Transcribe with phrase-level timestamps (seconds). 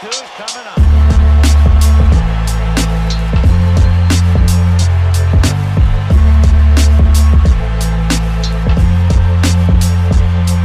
[0.00, 0.78] two coming up.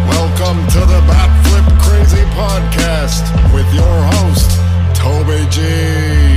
[0.08, 3.24] Welcome to the Bat Flip Crazy Podcast
[3.56, 4.52] with your host,
[4.96, 6.33] Toby G.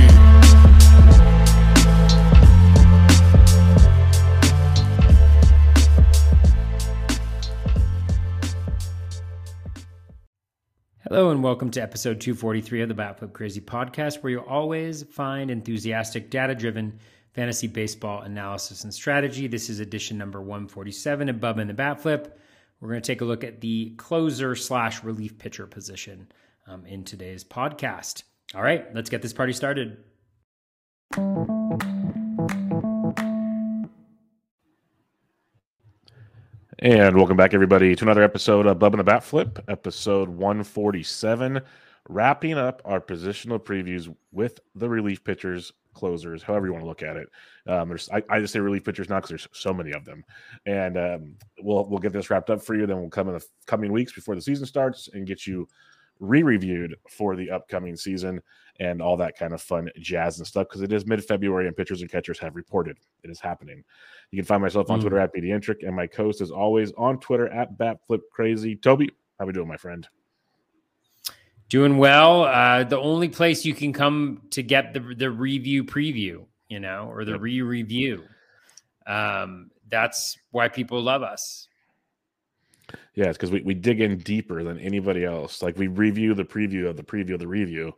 [11.09, 15.49] Hello and welcome to episode 243 of the Batflip Crazy podcast, where you'll always find
[15.49, 16.99] enthusiastic, data driven
[17.33, 19.47] fantasy baseball analysis and strategy.
[19.47, 22.33] This is edition number 147 of Bubba and the Batflip.
[22.81, 26.29] We're going to take a look at the closer slash relief pitcher position
[26.67, 28.23] um, in today's podcast.
[28.53, 30.03] All right, let's get this party started.
[36.79, 41.59] And welcome back, everybody, to another episode of Bub and the Bat Flip, episode 147,
[42.07, 47.01] wrapping up our positional previews with the relief pitchers, closers, however you want to look
[47.01, 47.29] at it.
[47.65, 50.23] Um, there's, I, I just say relief pitchers now because there's so many of them,
[50.67, 52.85] and um, we'll we'll get this wrapped up for you.
[52.85, 55.67] Then we'll come in the coming weeks before the season starts and get you
[56.19, 58.39] re-reviewed for the upcoming season
[58.79, 62.01] and all that kind of fun jazz and stuff because it is mid-February and pitchers
[62.01, 63.83] and catchers have reported it is happening.
[64.31, 65.01] You can find myself on Mm.
[65.01, 68.81] Twitter at Pediatric and my co-host is always on Twitter at BatFlipCrazy.
[68.81, 70.07] Toby, how we doing, my friend?
[71.69, 72.43] Doing well.
[72.43, 77.09] Uh, the only place you can come to get the the review preview, you know,
[77.11, 77.41] or the Yep.
[77.41, 78.23] re review.
[79.05, 81.67] Um, that's why people love us.
[83.15, 85.61] Yeah, it's because we, we dig in deeper than anybody else.
[85.61, 87.93] Like we review the preview of the preview of the review,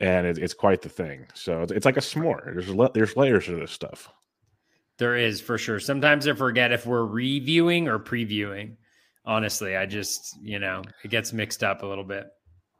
[0.00, 1.26] and it, it's quite the thing.
[1.34, 2.44] So it's, it's like a s'more.
[2.44, 4.10] There's le- there's layers to this stuff.
[4.98, 5.80] There is for sure.
[5.80, 8.76] Sometimes I forget if we're reviewing or previewing.
[9.24, 12.26] Honestly, I just, you know, it gets mixed up a little bit.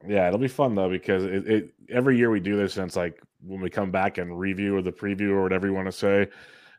[0.06, 2.96] Yeah, it'll be fun though because it, it every year we do this, and it's
[2.96, 5.92] like when we come back and review or the preview or whatever you want to
[5.92, 6.28] say,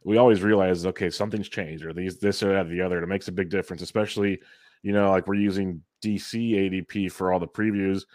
[0.03, 3.01] we always realize okay something's changed or these this or that or the other.
[3.01, 4.40] It makes a big difference, especially
[4.81, 8.06] you know like we're using DC ADP for all the previews.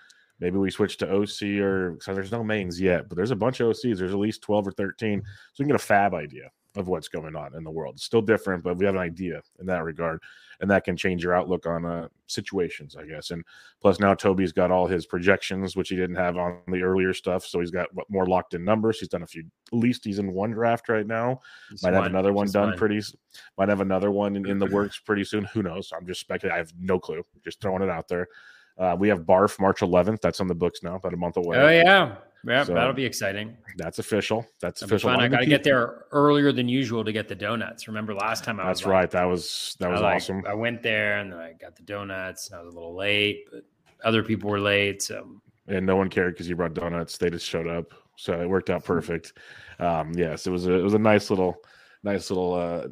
[0.41, 3.61] Maybe we switch to OC or so there's no mains yet, but there's a bunch
[3.61, 3.99] of OCs.
[3.99, 7.09] There's at least twelve or thirteen, so we can get a fab idea of what's
[7.09, 7.95] going on in the world.
[7.95, 10.23] It's still different, but we have an idea in that regard,
[10.61, 13.31] and that can change your outlook on uh, situations, I guess.
[13.31, 13.43] And
[13.87, 17.47] Plus, now Toby's got all his projections, which he didn't have on the earlier stuff.
[17.47, 18.99] So he's got what, more locked in numbers.
[18.99, 19.45] He's done a few.
[19.73, 21.41] At least he's in one draft right now.
[21.83, 22.79] Might have another one done one.
[22.79, 23.01] pretty.
[23.57, 25.45] Might have another one in, in the works pretty soon.
[25.45, 25.93] Who knows?
[25.97, 26.55] I'm just speculating.
[26.55, 27.23] I have no clue.
[27.45, 28.29] Just throwing it out there.
[28.79, 30.21] Uh, we have Barf March 11th.
[30.21, 30.97] That's on the books now.
[30.97, 31.57] About a month away.
[31.57, 32.17] Oh yeah,
[32.47, 33.57] yeah, So, that'll be exciting.
[33.79, 34.47] That's official.
[34.61, 35.11] That's That'll official.
[35.11, 37.89] I got to get there earlier than usual to get the donuts.
[37.89, 39.11] Remember last time I was That's like- right.
[39.11, 40.45] That was that was I like- awesome.
[40.47, 42.51] I went there and then I got the donuts.
[42.51, 43.63] And I was a little late, but
[44.05, 45.03] other people were late.
[45.03, 45.27] So
[45.69, 47.17] and no one cared because you brought donuts.
[47.19, 49.33] They just showed up, so it worked out perfect.
[49.81, 51.57] Um, yes, it was a it was a nice little
[52.05, 52.89] nice little uh,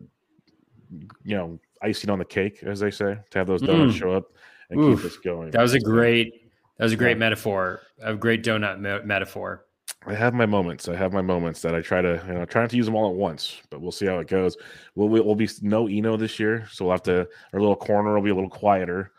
[1.24, 3.98] you know icing on the cake, as they say, to have those donuts Mm.
[3.98, 4.32] show up
[4.70, 5.02] and Oof.
[5.02, 5.50] keep us going.
[5.50, 7.18] that was a great, that was a great Yeah.
[7.18, 9.66] metaphor, a great donut me- metaphor.
[10.06, 10.86] I have my moments.
[10.88, 12.94] I have my moments that I try to you know try not to use them
[12.94, 14.56] all at once, but we'll see how it goes.
[14.94, 18.22] We'll we'll, be no Eno this year, so we'll have to our little corner will
[18.22, 19.12] be a little quieter,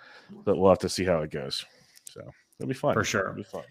[0.43, 1.65] but we'll have to see how it goes.
[2.07, 2.21] So
[2.59, 3.21] it'll be fun For sure.
[3.21, 3.63] It'll be fun.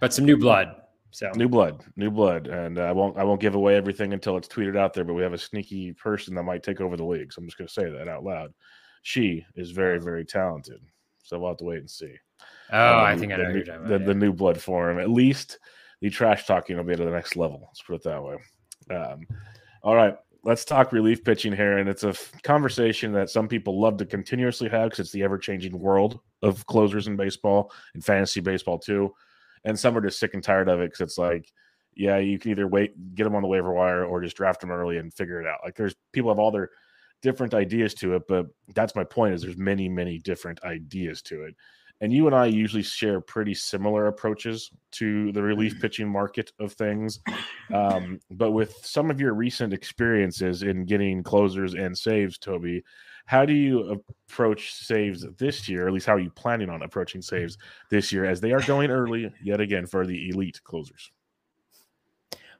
[0.00, 0.76] But some new blood.
[1.14, 4.38] So New blood, new blood, and uh, I won't I won't give away everything until
[4.38, 5.04] it's tweeted out there.
[5.04, 7.58] But we have a sneaky person that might take over the league, so I'm just
[7.58, 8.54] going to say that out loud.
[9.02, 10.80] She is very very talented,
[11.22, 12.14] so we'll have to wait and see.
[12.72, 14.06] oh, Uh, I the- think I the know you're talking the, about.
[14.06, 14.18] the yeah.
[14.18, 14.98] new blood form.
[14.98, 15.58] At least
[16.00, 17.62] the trash talking will be to the next level.
[17.66, 18.36] Let's put it that way.
[18.90, 19.26] Um,
[19.82, 23.80] all right, let's talk relief pitching here, and it's a f- conversation that some people
[23.80, 28.04] love to continuously have because it's the ever changing world of closers in baseball and
[28.04, 29.14] fantasy baseball too.
[29.64, 31.48] And some are just sick and tired of it because it's like,
[31.94, 34.72] yeah, you can either wait, get them on the waiver wire, or just draft them
[34.72, 35.60] early and figure it out.
[35.64, 36.70] Like there's people have all their
[37.22, 39.34] different ideas to it, but that's my point.
[39.34, 41.54] Is there's many, many different ideas to it.
[42.00, 46.72] And you and I usually share pretty similar approaches to the relief pitching market of
[46.72, 47.20] things.
[47.72, 52.84] Um, but with some of your recent experiences in getting closers and saves, Toby,
[53.24, 55.86] how do you approach saves this year?
[55.86, 57.56] At least, how are you planning on approaching saves
[57.88, 61.12] this year as they are going early yet again for the elite closers?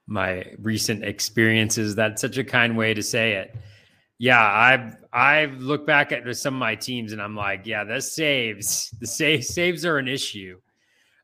[0.07, 1.95] my recent experiences.
[1.95, 3.57] That's such a kind way to say it.
[4.23, 8.01] Yeah, I've I've looked back at some of my teams and I'm like, yeah, the
[8.01, 10.61] saves, the save saves are an issue.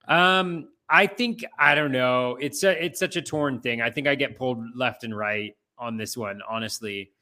[0.08, 2.36] Um, I think I don't know.
[2.40, 3.80] It's a it's such a torn thing.
[3.80, 7.12] I think I get pulled left and right on this one, honestly,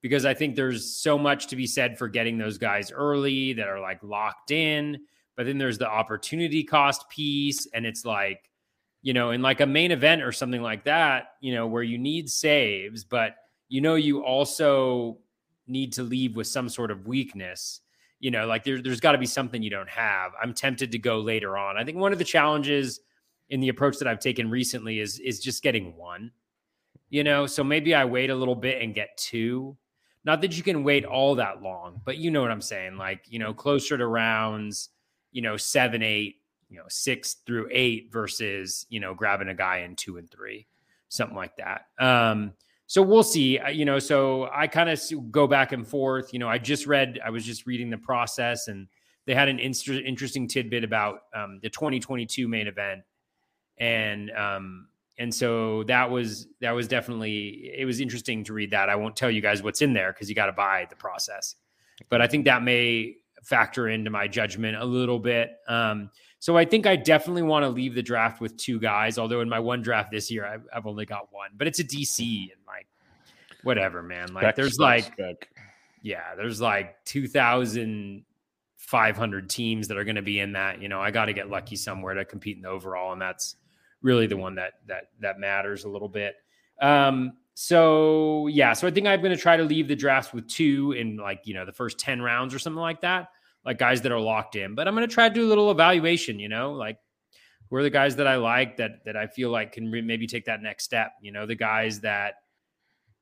[0.00, 3.68] because I think there's so much to be said for getting those guys early that
[3.68, 5.00] are like locked in.
[5.36, 8.48] But then there's the opportunity cost piece, and it's like,
[9.02, 11.98] you know, in like a main event or something like that, you know, where you
[11.98, 13.34] need saves, but
[13.68, 15.18] you know, you also
[15.66, 17.80] need to leave with some sort of weakness.
[18.18, 20.32] You know, like there, there's got to be something you don't have.
[20.42, 21.76] I'm tempted to go later on.
[21.76, 23.00] I think one of the challenges
[23.50, 26.30] in the approach that I've taken recently is is just getting one.
[27.08, 29.76] You know, so maybe I wait a little bit and get two.
[30.24, 32.96] Not that you can wait all that long, but you know what I'm saying.
[32.96, 34.88] Like, you know, closer to rounds,
[35.30, 39.78] you know, seven, eight, you know, six through eight versus, you know, grabbing a guy
[39.78, 40.66] in two and three,
[41.08, 41.86] something like that.
[42.00, 42.54] Um,
[42.86, 45.00] so we'll see, you know, so I kind of
[45.30, 46.32] go back and forth.
[46.32, 48.86] You know, I just read, I was just reading the process and
[49.26, 53.02] they had an inst- interesting tidbit about um, the 2022 main event.
[53.78, 54.88] And, um,
[55.18, 58.88] and so that was that was definitely it was interesting to read that.
[58.88, 61.54] I won't tell you guys what's in there because you got to buy the process,
[62.10, 65.52] but I think that may factor into my judgment a little bit.
[65.68, 66.10] Um,
[66.46, 69.18] so I think I definitely want to leave the draft with two guys.
[69.18, 71.84] Although in my one draft this year, I've, I've only got one, but it's a
[71.84, 72.86] DC and like
[73.64, 74.32] whatever, man.
[74.32, 75.48] Like Spec, there's spec, like spec.
[76.02, 78.24] yeah, there's like two thousand
[78.76, 80.80] five hundred teams that are going to be in that.
[80.80, 83.56] You know, I got to get lucky somewhere to compete in the overall, and that's
[84.00, 86.36] really the one that that that matters a little bit.
[86.80, 90.46] Um, so yeah, so I think I'm going to try to leave the drafts with
[90.46, 93.30] two in like you know the first ten rounds or something like that,
[93.66, 94.74] like guys that are locked in.
[94.74, 96.38] But I'm going to try to do a little evaluation.
[96.38, 96.98] You know, like
[97.68, 100.26] who are the guys that I like that that I feel like can re- maybe
[100.26, 101.12] take that next step.
[101.20, 102.34] You know, the guys that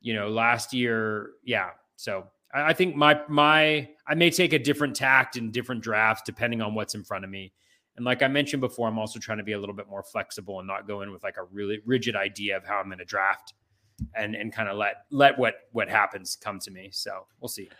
[0.00, 1.70] you know last year, yeah.
[1.96, 6.22] So I, I think my my I may take a different tact in different drafts
[6.24, 7.52] depending on what's in front of me.
[7.96, 10.58] And like I mentioned before, I'm also trying to be a little bit more flexible
[10.58, 13.04] and not go in with like a really rigid idea of how I'm going to
[13.04, 13.54] draft
[14.14, 16.90] and and kind of let let what what happens come to me.
[16.92, 17.70] So we'll see.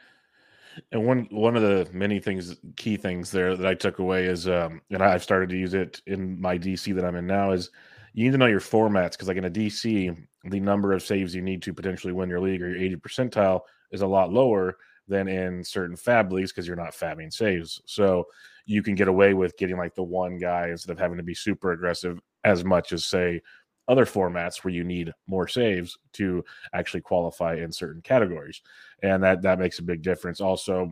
[0.93, 4.49] And one one of the many things, key things there that I took away is,
[4.49, 7.71] um, and I've started to use it in my DC that I'm in now is
[8.13, 11.35] you need to know your formats because like in a DC, the number of saves
[11.35, 13.61] you need to potentially win your league or your 80 percentile
[13.91, 14.77] is a lot lower
[15.09, 17.81] than in certain fab leagues because you're not fabbing saves.
[17.87, 18.27] So
[18.67, 21.35] you can get away with getting like the one guy instead of having to be
[21.35, 23.41] super aggressive as much as say
[23.89, 28.63] other formats where you need more saves to actually qualify in certain categories.
[29.03, 30.41] And that that makes a big difference.
[30.41, 30.91] Also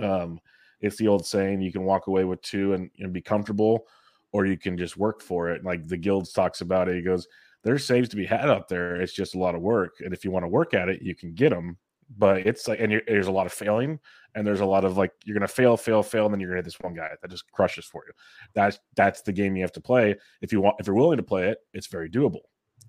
[0.00, 0.40] um
[0.80, 3.86] it's the old saying you can walk away with two and, and be comfortable
[4.32, 5.64] or you can just work for it.
[5.64, 7.26] Like the guilds talks about it he goes
[7.62, 8.96] there's saves to be had out there.
[8.96, 9.94] It's just a lot of work.
[10.00, 11.76] And if you want to work at it you can get them
[12.18, 13.98] but it's like and there's a lot of failing
[14.34, 16.58] and there's a lot of like you're gonna fail fail fail and then you're gonna
[16.58, 18.12] hit this one guy that just crushes for you.
[18.54, 20.16] That's that's the game you have to play.
[20.40, 22.40] If you want if you're willing to play it it's very doable.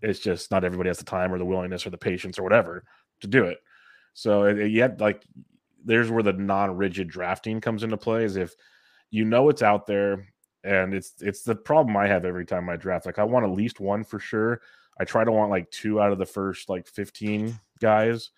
[0.02, 2.84] It's just not everybody has the time or the willingness or the patience or whatever
[3.22, 3.60] to do it.
[4.14, 5.24] So it, it- had like
[5.86, 8.56] there's where the non-rigid drafting comes into play is if
[9.12, 10.28] you know it's out there
[10.64, 13.06] and it's it's the problem i have every time i draft.
[13.06, 14.62] Like i want at least one for sure.
[15.00, 18.30] I try to want like two out of the first like 15 guys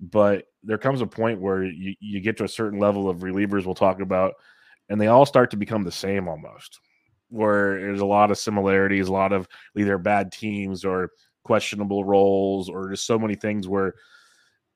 [0.00, 3.64] but there comes a point where you, you get to a certain level of relievers
[3.64, 4.34] we'll talk about
[4.88, 6.80] and they all start to become the same almost
[7.28, 11.10] where there's a lot of similarities a lot of either bad teams or
[11.44, 13.94] questionable roles or just so many things where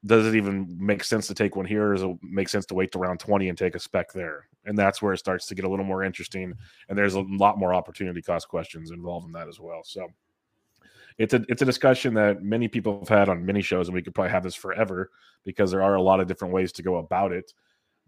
[0.06, 2.74] does it even make sense to take one here or does it make sense to
[2.74, 4.46] wait to round 20 and take a spec there?
[4.66, 6.52] And that's where it starts to get a little more interesting
[6.88, 9.80] and there's a lot more opportunity cost questions involved in that as well.
[9.82, 10.06] So
[11.18, 14.02] it's a it's a discussion that many people have had on many shows, and we
[14.02, 15.10] could probably have this forever
[15.44, 17.52] because there are a lot of different ways to go about it.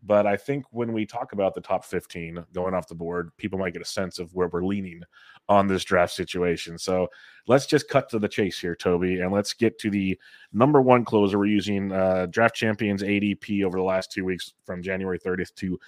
[0.03, 3.59] But I think when we talk about the top 15 going off the board, people
[3.59, 5.01] might get a sense of where we're leaning
[5.49, 6.79] on this draft situation.
[6.79, 7.09] So
[7.49, 10.19] let's just cut to the chase here, Toby, and let's get to the
[10.53, 11.39] number one closer.
[11.39, 15.79] We're using uh, Draft Champions ADP over the last two weeks from January 30th to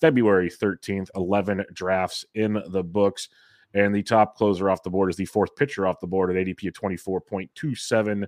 [0.00, 1.08] February 13th.
[1.14, 3.28] 11 drafts in the books.
[3.74, 6.36] And the top closer off the board is the fourth pitcher off the board at
[6.36, 8.26] ADP of 24.27.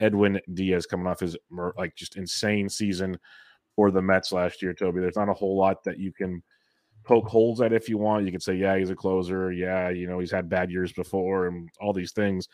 [0.00, 1.36] Edwin Diaz coming off his
[1.76, 3.18] like just insane season
[3.74, 5.00] for the Mets last year, Toby.
[5.00, 6.42] There's not a whole lot that you can
[7.04, 8.26] poke holes at if you want.
[8.26, 9.52] You could say, yeah, he's a closer.
[9.52, 12.48] Yeah, you know, he's had bad years before and all these things.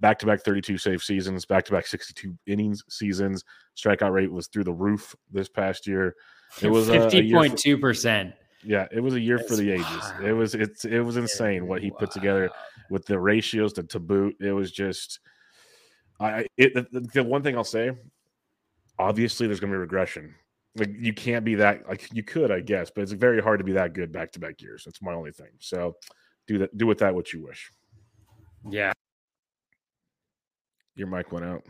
[0.00, 3.44] Back to back 32 save seasons, back to back 62 innings seasons.
[3.76, 6.14] Strikeout rate was through the roof this past year.
[6.62, 8.32] It was 50.2%
[8.64, 9.86] yeah, it was a year for That's the ages.
[9.86, 10.24] wild.
[10.24, 12.50] It was it's it was insane what he put together
[12.90, 14.36] with the ratios to, to boot.
[14.40, 15.20] It was just
[16.20, 17.92] I it the, the one thing I'll say,
[18.98, 20.34] obviously there's gonna be regression.
[20.76, 23.64] Like you can't be that like you could, I guess, but it's very hard to
[23.64, 24.84] be that good back to back years.
[24.84, 25.50] That's my only thing.
[25.58, 25.96] So
[26.46, 27.70] do that do with that what you wish.
[28.70, 28.92] Yeah.
[30.94, 31.64] Your mic went out.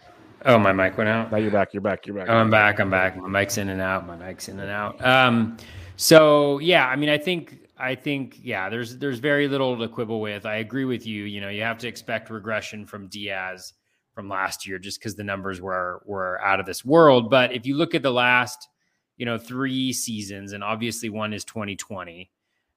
[0.44, 1.30] Oh, my mic went out.
[1.30, 1.72] Now you're back.
[1.72, 2.06] You're back.
[2.06, 2.28] You're back.
[2.28, 2.80] Oh, I'm back.
[2.80, 3.16] I'm back.
[3.16, 4.06] My mic's in and out.
[4.06, 5.04] My mic's in and out.
[5.04, 5.56] Um,
[6.02, 10.20] so yeah, I mean, I think I think yeah, there's there's very little to quibble
[10.20, 10.44] with.
[10.44, 11.24] I agree with you.
[11.24, 13.72] You know, you have to expect regression from Diaz
[14.12, 17.30] from last year just because the numbers were were out of this world.
[17.30, 18.68] But if you look at the last,
[19.16, 22.28] you know, three seasons, and obviously one is 2020,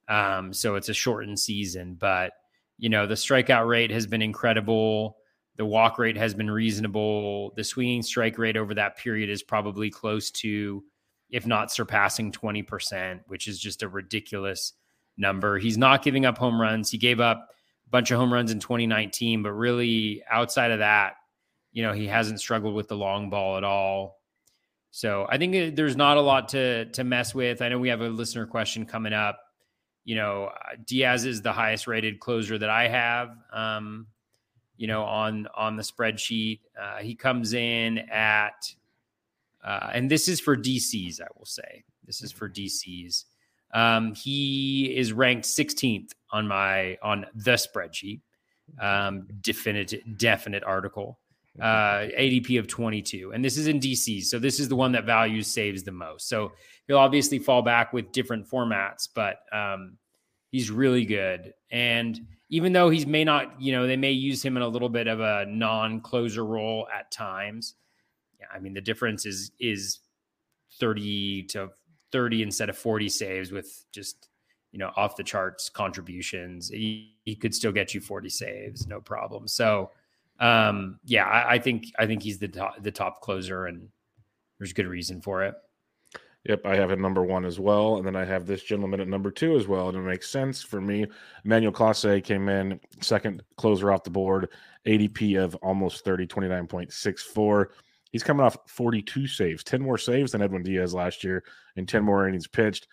[0.06, 1.96] um, so it's a shortened season.
[1.98, 2.32] But
[2.78, 5.16] you know, the strikeout rate has been incredible.
[5.56, 7.54] The walk rate has been reasonable.
[7.56, 10.84] The swinging strike rate over that period is probably close to,
[11.30, 14.72] if not surpassing 20%, which is just a ridiculous
[15.16, 15.58] number.
[15.58, 16.90] He's not giving up home runs.
[16.90, 17.48] He gave up
[17.86, 21.14] a bunch of home runs in 2019, but really outside of that,
[21.72, 24.20] you know, he hasn't struggled with the long ball at all.
[24.90, 27.60] So I think there's not a lot to to mess with.
[27.60, 29.38] I know we have a listener question coming up.
[30.04, 30.52] You know,
[30.86, 33.36] Diaz is the highest rated closer that I have.
[33.52, 34.06] Um,
[34.78, 38.74] you know, on on the spreadsheet, uh, he comes in at,
[39.66, 41.20] uh, and this is for DCs.
[41.20, 43.24] I will say this is for DCs.
[43.74, 48.20] Um, he is ranked 16th on my on the spreadsheet.
[48.80, 51.18] Um, definite definite article.
[51.60, 54.22] Uh, ADP of 22, and this is in DC.
[54.24, 56.28] So this is the one that values saves the most.
[56.28, 56.52] So
[56.86, 59.96] he'll obviously fall back with different formats, but um,
[60.50, 61.54] he's really good.
[61.70, 62.20] And
[62.50, 65.06] even though he's may not, you know, they may use him in a little bit
[65.06, 67.74] of a non-closer role at times.
[68.40, 70.00] Yeah, I mean the difference is is
[70.78, 71.70] 30 to
[72.12, 74.28] 30 instead of 40 saves with just
[74.72, 79.00] you know off the charts contributions he, he could still get you 40 saves no
[79.00, 79.90] problem so
[80.38, 83.88] um yeah I, I, think i think he's the top the top closer and
[84.58, 85.54] there's good reason for it
[86.48, 89.08] Yep, I have a number one as well, and then I have this gentleman at
[89.08, 91.04] number two as well, and it makes sense for me.
[91.44, 94.50] Emmanuel Clase came in second closer off the board,
[94.86, 97.66] ADP of almost 30, 29.64.
[98.12, 101.44] He's coming off 42 saves, 10 more saves than Edwin Diaz last year,
[101.76, 102.88] and 10 more innings pitched.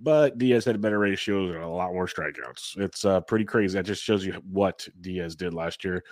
[0.00, 2.78] But Diaz had better ratios and a lot more strikeouts.
[2.78, 3.76] It's uh, pretty crazy.
[3.76, 6.02] That just shows you what Diaz did last year.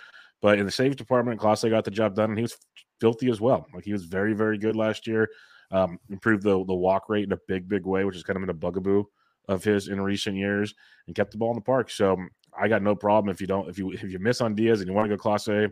[0.41, 2.57] But in the saves department, Clase got the job done, and he was
[2.99, 3.65] filthy as well.
[3.73, 5.29] Like he was very, very good last year.
[5.71, 8.41] Um, improved the the walk rate in a big, big way, which has kind of
[8.41, 9.05] been a bugaboo
[9.47, 10.73] of his in recent years,
[11.07, 11.89] and kept the ball in the park.
[11.89, 12.17] So
[12.57, 14.89] I got no problem if you don't if you if you miss on Diaz and
[14.89, 15.71] you want to go Clase.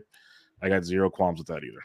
[0.62, 1.82] I got zero qualms with that either.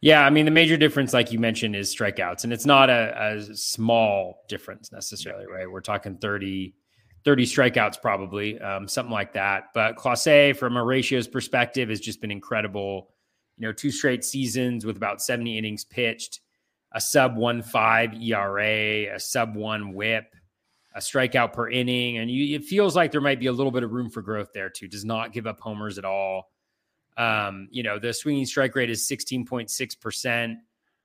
[0.00, 3.36] Yeah, I mean the major difference, like you mentioned, is strikeouts, and it's not a,
[3.36, 5.70] a small difference necessarily, right?
[5.70, 6.74] We're talking 30,
[7.24, 9.64] 30 strikeouts probably, um, something like that.
[9.74, 13.10] But Clase, from a ratios perspective, has just been incredible.
[13.56, 16.40] You know, two straight seasons with about 70 innings pitched,
[16.92, 20.34] a sub one five ERA, a sub one WHIP,
[20.94, 23.82] a strikeout per inning, and you, it feels like there might be a little bit
[23.82, 24.88] of room for growth there too.
[24.88, 26.50] Does not give up homers at all.
[27.16, 30.56] Um, you know, the swinging strike rate is 16.6%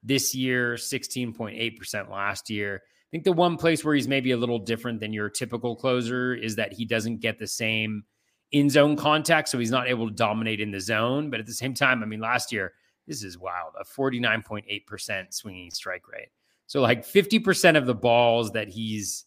[0.04, 2.82] this year, 16.8% last year.
[2.84, 6.34] I think the one place where he's maybe a little different than your typical closer
[6.34, 8.04] is that he doesn't get the same
[8.52, 9.50] in zone contact.
[9.50, 11.30] So he's not able to dominate in the zone.
[11.30, 12.74] But at the same time, I mean, last year,
[13.08, 16.30] this is wild a 49.8% swinging strike rate.
[16.68, 19.26] So like 50% of the balls that he's,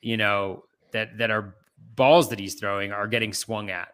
[0.00, 1.56] you know, that, that are
[1.94, 3.88] balls that he's throwing are getting swung at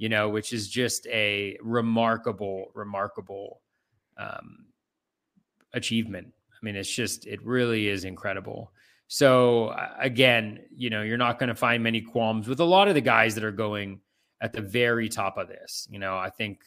[0.00, 3.60] you know, which is just a remarkable, remarkable
[4.16, 4.64] um,
[5.74, 6.32] achievement.
[6.50, 8.72] I mean, it's just, it really is incredible.
[9.08, 12.94] So, again, you know, you're not going to find many qualms with a lot of
[12.94, 14.00] the guys that are going
[14.40, 15.86] at the very top of this.
[15.90, 16.62] You know, I think,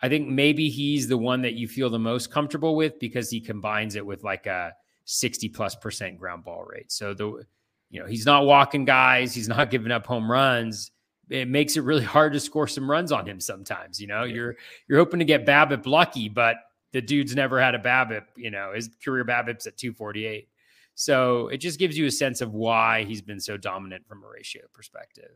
[0.00, 3.40] I think maybe he's the one that you feel the most comfortable with because he
[3.40, 4.74] combines it with like a
[5.06, 6.92] 60 plus percent ground ball rate.
[6.92, 7.42] So, the,
[7.90, 10.92] you know, he's not walking guys, he's not giving up home runs
[11.30, 14.00] it makes it really hard to score some runs on him sometimes.
[14.00, 14.34] You know, yeah.
[14.34, 14.56] you're
[14.88, 16.56] you're hoping to get BABIP lucky, but
[16.92, 18.24] the dude's never had a BABIP.
[18.36, 20.48] You know, his career BABIP's at 248.
[20.94, 24.28] So it just gives you a sense of why he's been so dominant from a
[24.28, 25.30] ratio perspective.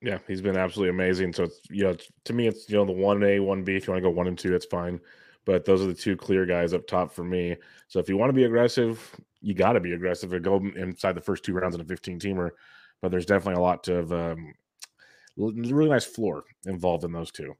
[0.00, 1.32] Yeah, he's been absolutely amazing.
[1.32, 3.76] So it's you know, to me, it's you know the one A, one B.
[3.76, 5.00] If you want to go one and two, that's fine.
[5.44, 7.56] But those are the two clear guys up top for me.
[7.88, 11.14] So if you want to be aggressive, you got to be aggressive and go inside
[11.14, 12.50] the first two rounds in a 15 teamer
[13.00, 14.52] but there's definitely a lot of um,
[15.36, 17.54] really nice floor involved in those two.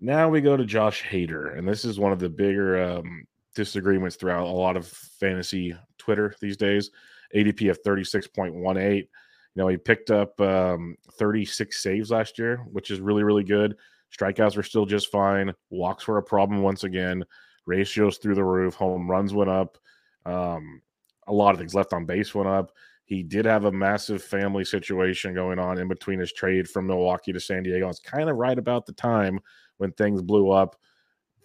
[0.00, 4.16] Now we go to Josh Hader, and this is one of the bigger um, disagreements
[4.16, 6.90] throughout a lot of fantasy Twitter these days.
[7.34, 8.96] ADP of 36.18.
[8.96, 9.06] You
[9.54, 13.76] know, he picked up um, 36 saves last year, which is really, really good.
[14.16, 15.52] Strikeouts were still just fine.
[15.70, 17.24] Walks were a problem once again.
[17.66, 18.74] Ratios through the roof.
[18.74, 19.78] Home runs went up.
[20.26, 20.82] Um,
[21.26, 22.72] a lot of things left on base went up.
[23.04, 27.32] He did have a massive family situation going on in between his trade from Milwaukee
[27.32, 27.88] to San Diego.
[27.88, 29.40] It's kind of right about the time
[29.78, 30.76] when things blew up.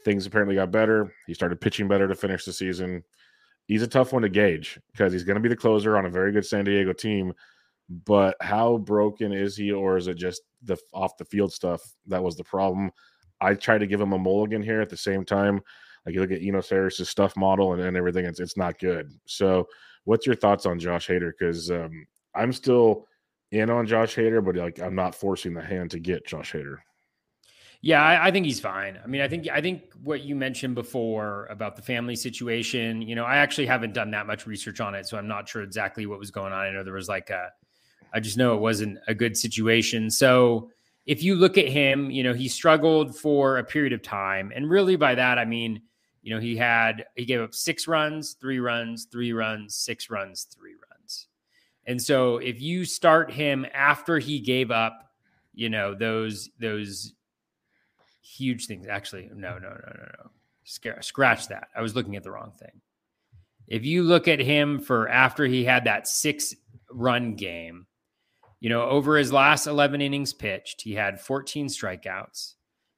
[0.06, 1.14] Things apparently got better.
[1.26, 3.04] He started pitching better to finish the season.
[3.68, 6.10] he's a tough one to gauge because he's going to be the closer on a
[6.10, 7.34] very good San Diego team.
[7.90, 12.24] But how broken is he, or is it just the off the field stuff that
[12.24, 12.92] was the problem?
[13.40, 15.62] I try to give him a mulligan here at the same time.
[16.06, 19.12] Like you look at Eno Sarris's stuff model and, and everything, it's it's not good.
[19.26, 19.68] So,
[20.08, 21.34] what's your thoughts on Josh Hader?
[21.38, 23.08] Because um, I'm still
[23.52, 26.78] in on Josh Hader, but like I'm not forcing the hand to get Josh Hader.
[27.82, 28.98] Yeah, I, I, think he's fine.
[29.04, 33.02] I mean, I think I think what you mentioned before about the family situation.
[33.02, 35.62] You know, I actually haven't done that much research on it, so I'm not sure
[35.62, 36.60] exactly what was going on.
[36.60, 37.52] I know there was like a,
[38.14, 40.10] I just know it wasn't a good situation.
[40.10, 40.72] So
[41.06, 44.70] if you look at him, you know, he struggled for a period of time, and
[44.70, 45.82] really by that I mean,
[46.28, 50.44] you know, he had he gave up six runs, three runs, three runs, six runs,
[50.44, 51.28] three runs,
[51.86, 55.10] and so if you start him after he gave up,
[55.54, 57.14] you know, those those
[58.22, 58.88] huge things.
[58.88, 60.32] Actually, no, no, no, no, no.
[60.66, 61.70] Scratch that.
[61.74, 62.82] I was looking at the wrong thing.
[63.70, 66.54] If you look at him for after he had that six
[66.92, 67.88] run game,
[68.60, 72.56] you know, over his last 11 innings pitched, he had 14 strikeouts.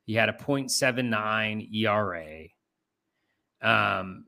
[0.07, 2.47] He had a 0.79 ERA.
[3.61, 4.25] Um,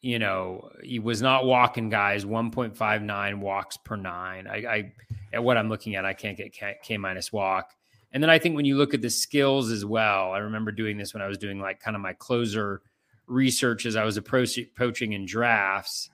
[0.00, 4.46] you know, he was not walking guys, 1.59 walks per nine.
[4.46, 4.92] I, I,
[5.32, 7.74] at what I'm looking at, I can't get K, minus walk.
[8.12, 10.96] And then I think when you look at the skills as well, I remember doing
[10.96, 12.82] this when I was doing like kind of my closer
[13.26, 16.10] research as I was approaching in drafts.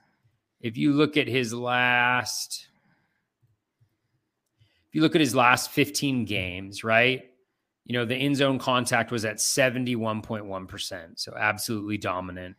[0.61, 2.67] If you look at his last,
[4.89, 7.23] if you look at his last 15 games, right?
[7.87, 11.07] You know, the in zone contact was at 71.1%.
[11.15, 12.57] So absolutely dominant.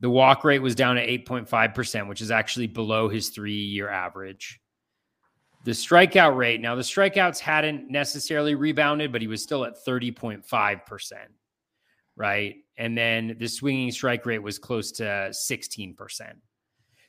[0.00, 4.60] The walk rate was down to 8.5%, which is actually below his three year average.
[5.64, 11.12] The strikeout rate, now the strikeouts hadn't necessarily rebounded, but he was still at 30.5%,
[12.16, 12.56] right?
[12.76, 16.32] And then the swinging strike rate was close to 16%.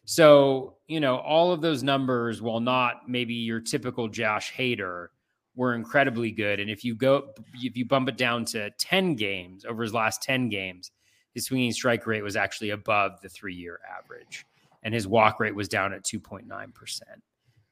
[0.05, 5.07] So, you know, all of those numbers, while not maybe your typical Josh Hader,
[5.55, 6.59] were incredibly good.
[6.59, 10.21] And if you go, if you bump it down to 10 games over his last
[10.23, 10.91] 10 games,
[11.33, 14.45] his swinging strike rate was actually above the three year average.
[14.83, 17.01] And his walk rate was down at 2.9%.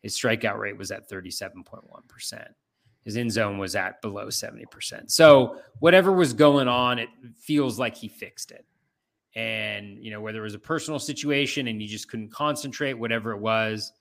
[0.02, 2.48] His strikeout rate was at 37.1%.
[3.04, 5.10] His in zone was at below 70%.
[5.10, 7.08] So whatever was going on, it
[7.40, 8.66] feels like he fixed it.
[9.34, 13.32] And, you know, whether it was a personal situation and you just couldn't concentrate, whatever
[13.32, 13.94] it was,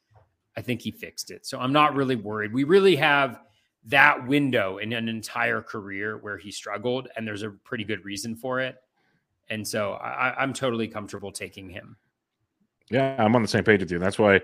[0.56, 1.46] I think he fixed it.
[1.46, 2.52] So I'm not really worried.
[2.52, 3.40] We really have
[3.86, 8.34] that window in an entire career where he struggled, and there's a pretty good reason
[8.34, 8.76] for it.
[9.48, 11.96] And so I, am totally comfortable taking him.
[12.90, 13.98] Yeah, I'm on the same page with you.
[13.98, 14.40] That's why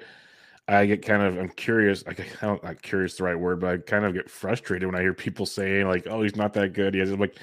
[0.68, 2.04] I get kind of I'm curious.
[2.06, 5.00] I don't not curious the right word, but I kind of get frustrated when I
[5.00, 7.36] hear people saying like, "Oh, he's not that good." He has like,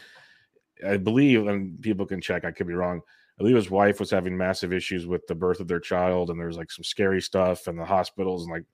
[0.87, 2.45] I believe, and people can check.
[2.45, 3.01] I could be wrong.
[3.37, 6.39] I believe his wife was having massive issues with the birth of their child, and
[6.39, 8.65] there's like some scary stuff in the hospitals, and like,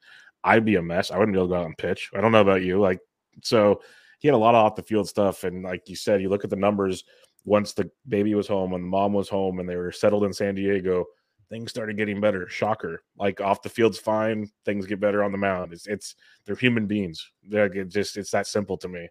[0.44, 1.10] I'd be a mess.
[1.10, 2.12] I wouldn't be able to go out and pitch.
[2.16, 3.00] I don't know about you, like,
[3.44, 3.82] so
[4.20, 6.44] he had a lot of off the field stuff, and like you said, you look
[6.44, 7.04] at the numbers.
[7.44, 10.34] Once the baby was home, and the mom was home, and they were settled in
[10.34, 11.06] San Diego,
[11.50, 12.48] things started getting better.
[12.50, 13.04] Shocker.
[13.18, 15.74] Like off the field's fine, things get better on the mound.
[15.74, 17.26] It's it's they're human beings.
[17.50, 19.08] They're it just it's that simple to me.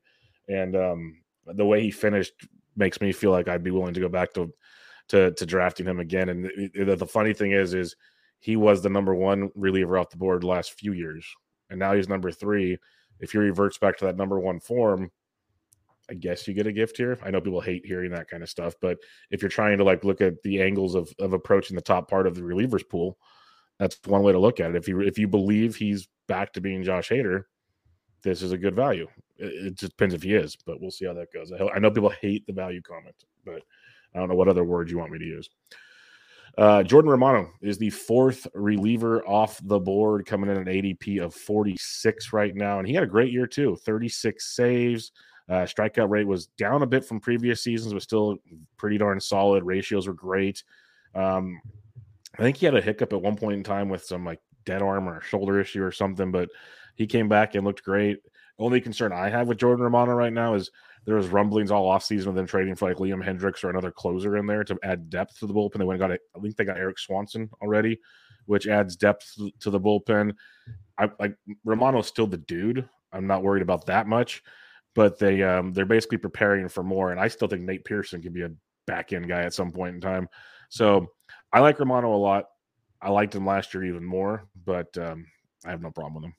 [0.48, 2.32] And um the way he finished
[2.76, 4.52] makes me feel like I'd be willing to go back to
[5.08, 6.28] to to drafting him again.
[6.28, 7.96] And it, the funny thing is is
[8.40, 11.26] he was the number one reliever off the board the last few years.
[11.70, 12.78] And now he's number three.
[13.20, 15.10] If he reverts back to that number one form,
[16.10, 17.18] I guess you get a gift here.
[17.22, 18.98] I know people hate hearing that kind of stuff, but
[19.30, 22.26] if you're trying to like look at the angles of of approaching the top part
[22.26, 23.18] of the relievers pool,
[23.78, 24.76] that's one way to look at it.
[24.76, 27.44] If you if you believe he's back to being Josh Hader,
[28.22, 29.06] this is a good value.
[29.36, 31.52] It, it just depends if he is, but we'll see how that goes.
[31.52, 33.62] I, I know people hate the value comment, but
[34.14, 35.48] I don't know what other words you want me to use.
[36.56, 41.34] Uh, Jordan Romano is the fourth reliever off the board, coming in an ADP of
[41.34, 42.78] 46 right now.
[42.78, 45.10] And he had a great year, too 36 saves,
[45.48, 48.38] uh, strikeout rate was down a bit from previous seasons, but still
[48.76, 49.62] pretty darn solid.
[49.62, 50.62] Ratios were great.
[51.14, 51.60] Um,
[52.38, 54.80] I think he had a hiccup at one point in time with some like dead
[54.80, 56.48] arm or shoulder issue or something, but
[56.94, 58.18] he came back and looked great.
[58.58, 60.70] Only concern I have with Jordan Romano right now is
[61.04, 64.36] there was rumblings all offseason of them trading for like Liam Hendriks or another closer
[64.36, 65.78] in there to add depth to the bullpen.
[65.78, 66.20] They went and got it.
[66.36, 68.00] I think they got Erik Swanson already,
[68.46, 70.34] which adds depth to the bullpen.
[70.98, 72.88] I like Romano's still the dude.
[73.12, 74.42] I'm not worried about that much
[74.94, 77.10] but they um, they're basically preparing for more.
[77.10, 78.50] And I still think Nate Pearson could be a
[78.86, 80.28] back end guy at some point in time.
[80.68, 81.08] So
[81.52, 82.46] I like Romano a lot.
[83.02, 85.26] I liked him last year even more, but um,
[85.64, 86.34] I have no problem with him.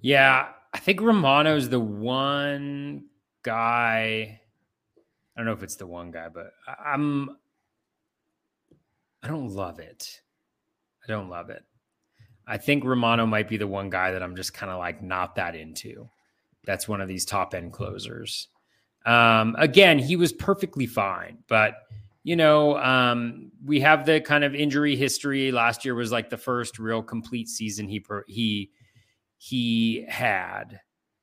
[0.00, 3.06] Yeah, I think Romano's the one
[3.42, 4.40] guy.
[5.36, 6.52] I don't know if it's the one guy, but
[6.84, 7.30] I'm
[9.22, 10.20] I don't love it.
[11.04, 11.62] I don't love it.
[12.46, 15.36] I think Romano might be the one guy that I'm just kind of like not
[15.36, 16.08] that into.
[16.64, 18.48] That's one of these top end closers.
[19.06, 21.74] Um, again, he was perfectly fine, but
[22.24, 25.50] you know, um, we have the kind of injury history.
[25.50, 28.70] Last year was like the first real complete season he he
[29.42, 30.80] he had.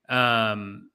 [0.10, 0.90] Um,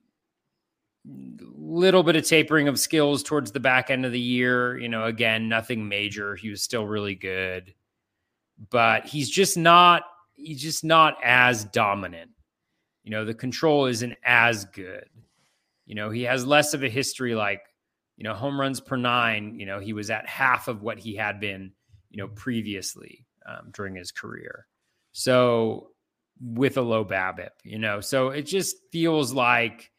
[1.06, 4.76] little bit of tapering of skills towards the back end of the year.
[4.76, 6.36] You know, again, nothing major.
[6.36, 7.72] He was still really good,
[8.70, 10.02] but he's just not.
[10.34, 12.32] He's just not as dominant.
[13.04, 15.08] You know, the control isn't as good.
[15.86, 17.62] You know, he has less of a history like
[18.16, 21.16] you know, home runs per nine, you know, he was at half of what he
[21.16, 21.72] had been,
[22.10, 24.66] you know, previously um, during his career.
[25.12, 25.90] So
[26.40, 29.90] with a low BABIP, you know, so it just feels like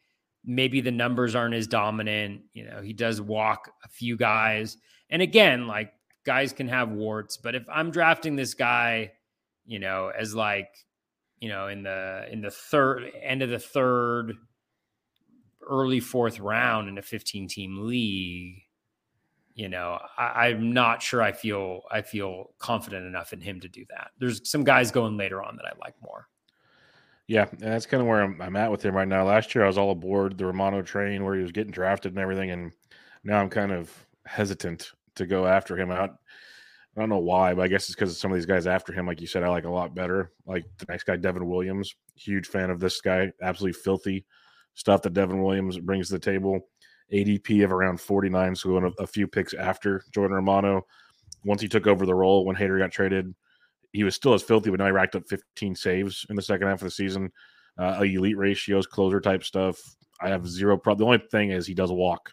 [0.44, 2.42] maybe the numbers aren't as dominant.
[2.54, 4.76] You know, he does walk a few guys.
[5.10, 5.92] And again, like
[6.24, 9.12] guys can have warts, but if I'm drafting this guy,
[9.64, 10.68] you know, as like,
[11.40, 14.34] you know, in the in the third end of the third,
[15.68, 18.62] early fourth round in a 15 team league,
[19.56, 23.68] you know, I, am not sure I feel I feel confident enough in him to
[23.68, 24.10] do that.
[24.18, 26.28] There's some guys going later on that I like more.
[27.26, 29.24] Yeah, and that's kind of where I'm, I'm at with him right now.
[29.24, 32.20] Last year I was all aboard the Romano train where he was getting drafted and
[32.20, 32.70] everything, and
[33.24, 33.90] now I'm kind of
[34.26, 35.90] hesitant to go after him.
[35.90, 36.10] Out.
[36.94, 39.06] I don't know why, but I guess it's because some of these guys after him,
[39.06, 40.32] like you said, I like a lot better.
[40.46, 44.26] Like the next guy, Devin Williams, huge fan of this guy, absolutely filthy
[44.74, 46.60] stuff that Devin Williams brings to the table.
[47.12, 50.86] ADP of around 49, so going a, a few picks after Jordan Romano.
[51.44, 53.32] Once he took over the role when Hader got traded,
[53.92, 56.68] he was still as filthy, but now he racked up 15 saves in the second
[56.68, 57.30] half of the season.
[57.78, 59.78] Uh, elite ratios, closer type stuff.
[60.20, 61.06] I have zero problem.
[61.06, 62.32] The only thing is he does walk.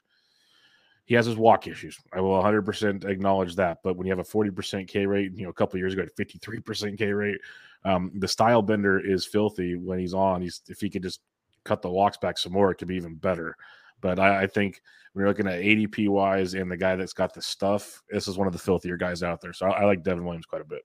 [1.06, 1.98] He has his walk issues.
[2.14, 3.80] I will 100% acknowledge that.
[3.84, 6.16] But when you have a 40% K rate, you know, a couple years ago, at
[6.16, 7.40] 53% K rate,
[7.84, 10.42] um, the style bender is filthy when he's on.
[10.42, 11.20] He's if he could just
[11.66, 13.58] cut the walks back some more, it could be even better.
[14.04, 14.82] But I, I think
[15.14, 18.38] when you're looking at ADP wise and the guy that's got the stuff, this is
[18.38, 19.54] one of the filthier guys out there.
[19.54, 20.82] So I, I like Devin Williams quite a bit.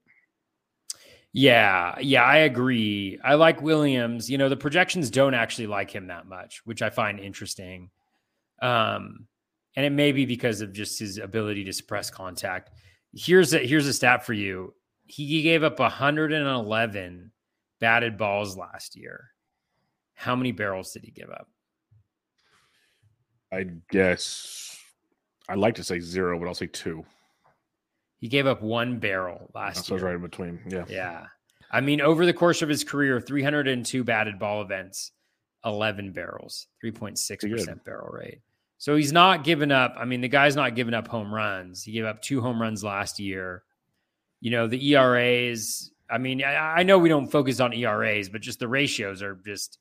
[1.32, 3.18] Yeah, yeah, I agree.
[3.22, 4.30] I like Williams.
[4.30, 7.90] You know, the projections don't actually like him that much, which I find interesting.
[8.62, 9.26] Um,
[9.76, 12.70] and it may be because of just his ability to suppress contact.
[13.12, 14.74] Here's a here's a stat for you.
[15.04, 17.32] He gave up 111
[17.80, 19.28] batted balls last year.
[20.14, 21.48] How many barrels did he give up?
[23.52, 24.78] I guess
[25.48, 27.04] I'd like to say zero, but I'll say two.
[28.18, 29.84] He gave up one barrel last year.
[29.84, 30.06] so year.
[30.06, 30.60] right in between.
[30.68, 30.84] Yeah.
[30.88, 31.26] Yeah.
[31.70, 35.12] I mean, over the course of his career, 302 batted ball events,
[35.64, 38.40] 11 barrels, 3.6% barrel rate.
[38.78, 39.94] So he's not giving up.
[39.98, 41.82] I mean, the guy's not giving up home runs.
[41.82, 43.64] He gave up two home runs last year.
[44.40, 48.40] You know, the ERAs, I mean, I, I know we don't focus on ERAs, but
[48.40, 49.78] just the ratios are just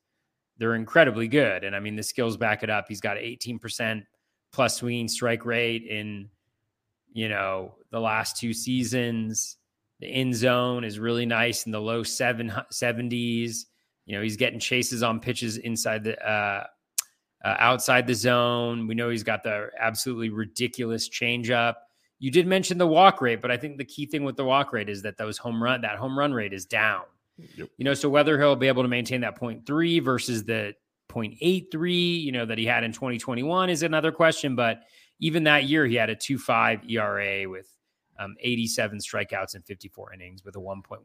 [0.58, 1.64] they're incredibly good.
[1.64, 2.86] And I mean, the skills back it up.
[2.88, 4.04] He's got 18%
[4.52, 6.30] plus swinging strike rate in,
[7.14, 9.58] you know, the last two seasons.
[10.00, 13.66] The end zone is really nice in the low seven, 70s.
[14.06, 16.66] You know, he's getting chases on pitches inside the, uh,
[17.44, 18.88] uh, outside the zone.
[18.88, 21.76] We know he's got the absolutely ridiculous changeup.
[22.20, 24.74] You did mention the walk rate, but I think the key thing with the walk
[24.74, 27.04] rate is that those home run, that home run rate is down.
[27.38, 27.70] Yep.
[27.78, 30.74] You know, so whether he'll be able to maintain that 0.3 versus the
[31.10, 34.56] 0.83, you know, that he had in 2021 is another question.
[34.56, 34.82] But
[35.20, 37.70] even that year, he had a 2.5 ERA with
[38.20, 41.02] um, 87 strikeouts and 54 innings with a 1.19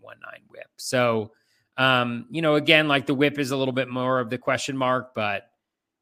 [0.48, 0.66] whip.
[0.76, 1.32] So,
[1.76, 4.76] um, you know, again, like the whip is a little bit more of the question
[4.76, 5.44] mark, but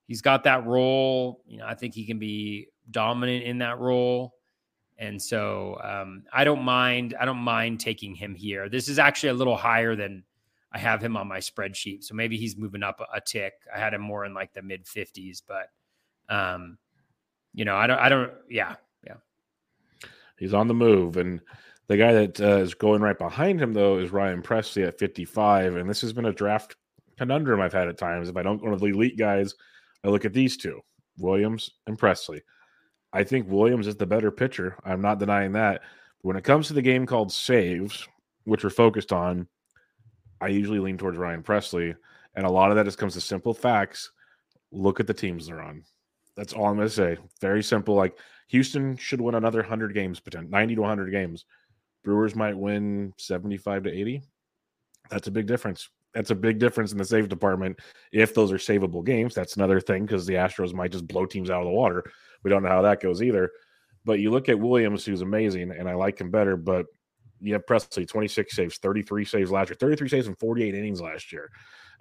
[0.06, 1.42] he's got that role.
[1.46, 4.34] You know, I think he can be dominant in that role.
[5.00, 7.16] And so um, I don't mind.
[7.18, 8.68] I don't mind taking him here.
[8.68, 10.22] This is actually a little higher than
[10.72, 12.04] I have him on my spreadsheet.
[12.04, 13.54] So maybe he's moving up a, tick.
[13.74, 15.70] I had him more in like the mid fifties, but
[16.28, 16.76] um,
[17.54, 17.98] you know, I don't.
[17.98, 18.32] I don't.
[18.50, 19.14] Yeah, yeah.
[20.38, 21.40] He's on the move, and
[21.86, 25.76] the guy that uh, is going right behind him though is Ryan Pressly at fifty-five,
[25.76, 26.76] and this has been a draft
[27.16, 28.28] conundrum I've had at times.
[28.28, 29.54] If I don't go to the elite guys,
[30.04, 30.80] I look at these two,
[31.18, 32.42] Williams and Pressly.
[33.12, 34.76] I think Williams is the better pitcher.
[34.84, 35.82] I'm not denying that.
[36.22, 38.06] But when it comes to the game called saves,
[38.44, 39.48] which we're focused on,
[40.40, 41.94] I usually lean towards Ryan Pressly.
[42.34, 44.12] And a lot of that just comes to simple facts.
[44.70, 45.82] Look at the teams they're on.
[46.36, 47.18] That's all I'm going to say.
[47.40, 47.94] Very simple.
[47.94, 48.16] Like
[48.48, 51.44] Houston should win another 100 games, 90 to 100 games.
[52.04, 54.22] Brewers might win 75 to 80.
[55.10, 55.88] That's a big difference.
[56.14, 57.78] That's a big difference in the save department.
[58.12, 61.50] If those are savable games, that's another thing because the Astros might just blow teams
[61.50, 62.04] out of the water.
[62.42, 63.50] We don't know how that goes either.
[64.04, 66.56] But you look at Williams, who's amazing, and I like him better.
[66.56, 66.86] But
[67.40, 71.32] you have Pressly, 26 saves, 33 saves last year, 33 saves in 48 innings last
[71.32, 71.50] year.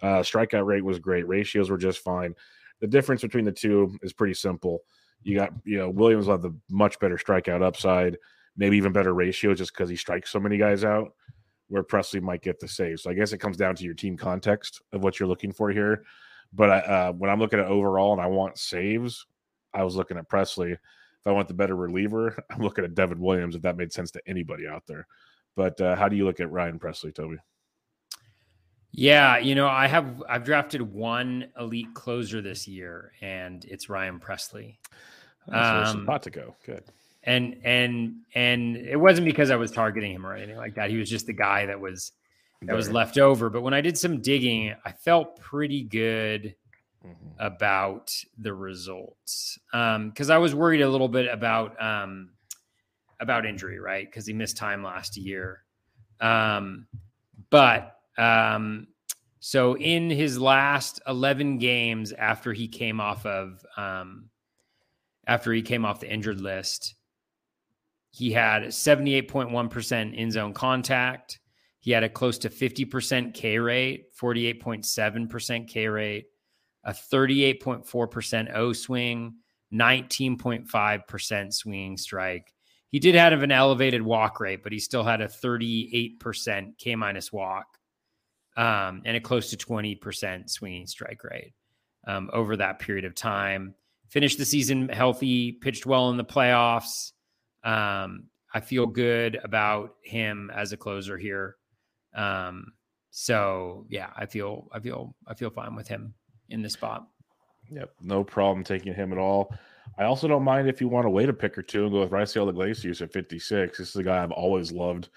[0.02, 1.28] Uh, strikeout rate was great.
[1.28, 2.36] Ratios were just fine.
[2.82, 4.84] The difference between the two is pretty simple.
[5.24, 8.18] You got, you know, Williams will have the much better strikeout upside,
[8.56, 11.14] maybe even better ratio just because he strikes so many guys out,
[11.68, 13.00] where Pressly might get the save.
[13.00, 15.72] So I guess it comes down to your team context of what you're looking for
[15.72, 16.06] here.
[16.54, 19.26] But I, uh, when I'm looking at overall and I want saves,
[19.74, 20.72] I was looking at Pressly.
[20.74, 24.12] If I want the better reliever, I'm looking at Devin Williams, if that made sense
[24.12, 25.08] to anybody out there.
[25.56, 27.38] But uh, how do you look at Ryan Pressly, Toby?
[28.92, 34.20] Yeah, you know, I have I've drafted one elite closer this year, and it's Ryan
[34.20, 34.78] Pressly.
[35.52, 36.56] Um, spot to go.
[36.66, 36.84] Good.
[37.24, 40.90] And and and it wasn't because I was targeting him or anything like that.
[40.90, 42.14] He was just the guy that was
[42.64, 43.50] that was left over.
[43.50, 46.56] But when I did some digging, I felt pretty good
[47.06, 47.30] mm-hmm.
[47.40, 52.32] about the results because um, I was worried a little bit about um,
[53.20, 54.06] about injury, right?
[54.06, 55.64] Because he missed time last year.
[56.22, 56.88] Um,
[57.50, 58.88] but um,
[59.40, 64.30] so in his last 11 games after he came off of um,
[65.26, 66.96] after he came off the injured list,
[68.12, 71.40] he had 78.1% in zone contact.
[71.80, 76.26] He had a close to 50% K rate, 48.7% K rate,
[76.84, 79.36] a 38.4% O swing,
[79.74, 82.54] 19.5% swinging strike.
[82.90, 87.32] He did have an elevated walk rate, but he still had a 38% K minus
[87.32, 87.68] walk
[88.58, 91.54] um, and a close to 20% swinging strike rate
[92.08, 93.76] um, over that period of time.
[94.10, 97.12] Finished the season healthy, pitched well in the playoffs.
[97.64, 101.58] Um, I feel good about him as a closer here.
[102.16, 102.74] Um,
[103.12, 106.16] so yeah, I feel I feel I feel fine with him
[106.50, 107.08] in the spot.
[107.72, 109.54] Yep, no problem taking him at all.
[109.98, 112.02] I also don't mind if you want to wait a pick or two and go
[112.02, 113.78] with Raisel Iglesias at 56.
[113.78, 115.10] This is a guy I've always loved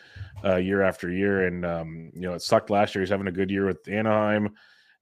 [0.44, 1.46] uh, year after year.
[1.46, 3.02] And, um, you know, it sucked last year.
[3.02, 4.50] He's having a good year with Anaheim,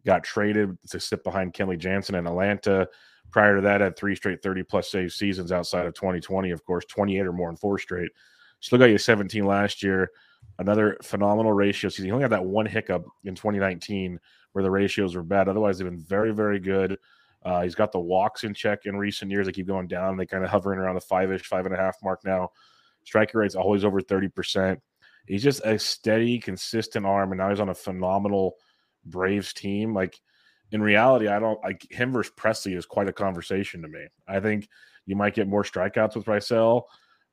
[0.05, 2.89] got traded to sit behind Kenley Jansen in Atlanta.
[3.31, 6.85] Prior to that, had three straight 30 plus save seasons outside of 2020, of course,
[6.87, 8.11] 28 or more in four straight.
[8.61, 10.11] Still got you 17 last year.
[10.59, 12.07] Another phenomenal ratio season.
[12.07, 14.19] He only had that one hiccup in 2019
[14.53, 15.49] where the ratios were bad.
[15.49, 16.99] Otherwise, they've been very, very good.
[17.43, 19.47] Uh, he's got the walks in check in recent years.
[19.47, 20.17] They keep going down.
[20.17, 22.51] They kind of hovering around the five ish, five and a half mark now.
[23.05, 24.79] Striker rate's always over 30%.
[25.27, 27.33] He's just a steady, consistent arm.
[27.33, 28.57] And now he's on a phenomenal
[29.05, 29.95] Braves team.
[29.95, 30.21] Like
[30.73, 34.07] in reality, I don't like him versus Pressly is quite a conversation to me.
[34.29, 34.69] I think
[35.07, 36.85] you might get more strikeouts with Raisel.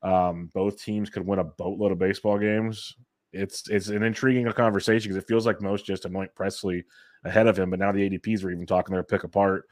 [0.02, 2.96] Um, both teams could win a boatload of baseball games.
[3.34, 6.84] It's it's an intriguing conversation because it feels like most just anoint Pressly
[7.24, 9.66] ahead of him, but now the ADPs are even talking their pick apart.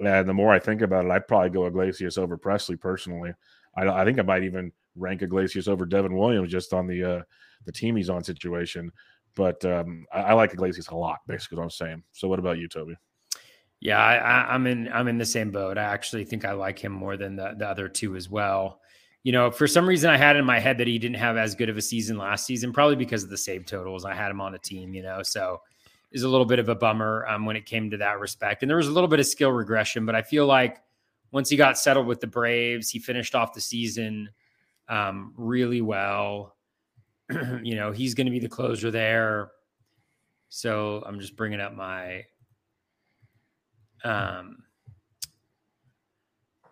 [0.00, 3.32] And the more I think about it, I'd probably go Iglesias over Pressly personally.
[3.76, 7.22] I, I think I might even rank Iglesias over Devin Williams just on the uh,
[7.66, 8.90] the team he's on situation.
[9.34, 12.02] But um, I, I, like Iglesias a lot, basically what I'm saying.
[12.12, 12.96] So what about you, Toby?
[13.80, 15.78] Yeah, I, am in I'm in the same boat.
[15.78, 18.80] I actually think I like him more than the, the other two as well.
[19.22, 21.54] You know, for some reason I had in my head that he didn't have as
[21.54, 24.04] good of a season last season, probably because of the save totals.
[24.04, 25.60] I had him on a team, you know, so
[26.12, 28.62] is a little bit of a bummer um, when it came to that respect.
[28.62, 30.78] And there was a little bit of skill regression, but I feel like
[31.30, 34.28] once he got settled with the Braves, he finished off the season
[34.88, 36.56] um, really well.
[37.62, 39.52] you know, he's going to be the closer there.
[40.48, 42.24] So I'm just bringing up my
[44.02, 44.64] um,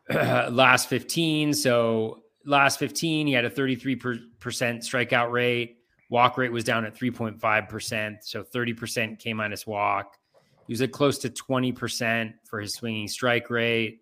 [0.11, 1.55] last 15.
[1.55, 5.77] So last 15, he had a 33% strikeout rate.
[6.11, 8.16] Walk rate was down at 3.5%.
[8.23, 10.16] So 30% K minus walk.
[10.66, 14.01] He was at close to 20% for his swinging strike rate.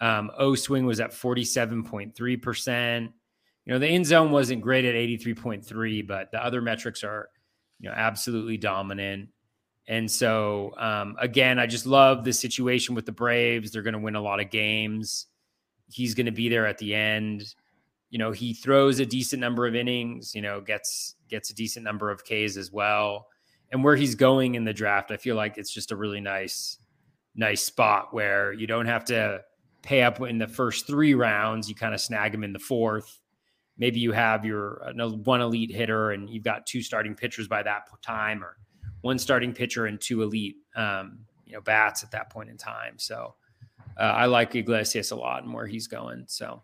[0.00, 3.12] Um, o swing was at 47.3%.
[3.66, 7.28] You know, the end zone wasn't great at 83.3, but the other metrics are,
[7.78, 9.28] you know, absolutely dominant.
[9.86, 13.70] And so, um, again, I just love the situation with the Braves.
[13.70, 15.26] They're going to win a lot of games.
[15.90, 17.54] He's going to be there at the end
[18.10, 21.84] you know he throws a decent number of innings you know gets gets a decent
[21.84, 23.28] number of Ks as well.
[23.72, 26.78] And where he's going in the draft I feel like it's just a really nice
[27.34, 29.40] nice spot where you don't have to
[29.82, 31.68] pay up in the first 3 rounds.
[31.68, 33.20] You kind of snag him in the fourth.
[33.78, 37.84] Maybe you have your one elite hitter and you've got two starting pitchers by that
[38.02, 38.58] time or
[39.00, 42.94] one starting pitcher and two elite um, you know bats at that point in time.
[42.98, 43.34] So
[43.98, 46.24] uh, I like Iglesias a lot and where he's going.
[46.28, 46.62] So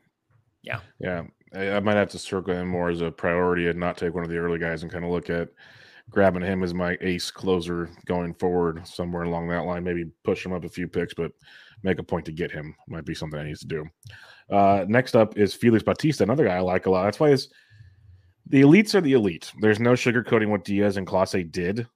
[0.67, 0.81] yeah.
[0.99, 1.23] Yeah.
[1.55, 4.25] I, I might have to circle him more as a priority and not take one
[4.25, 5.49] of the early guys and kind of look at
[6.11, 9.85] grabbing him as my ace closer going forward somewhere along that line.
[9.85, 11.33] Maybe push him up a few picks, but
[11.83, 13.87] make a point to get him might be something I need to do.
[14.51, 17.05] Uh, next up is Felix Bautista, another guy I like a lot.
[17.05, 17.49] That's why it's,
[18.49, 19.53] the elites are the elite.
[19.61, 21.87] There's no sugarcoating what Diaz and Clase did,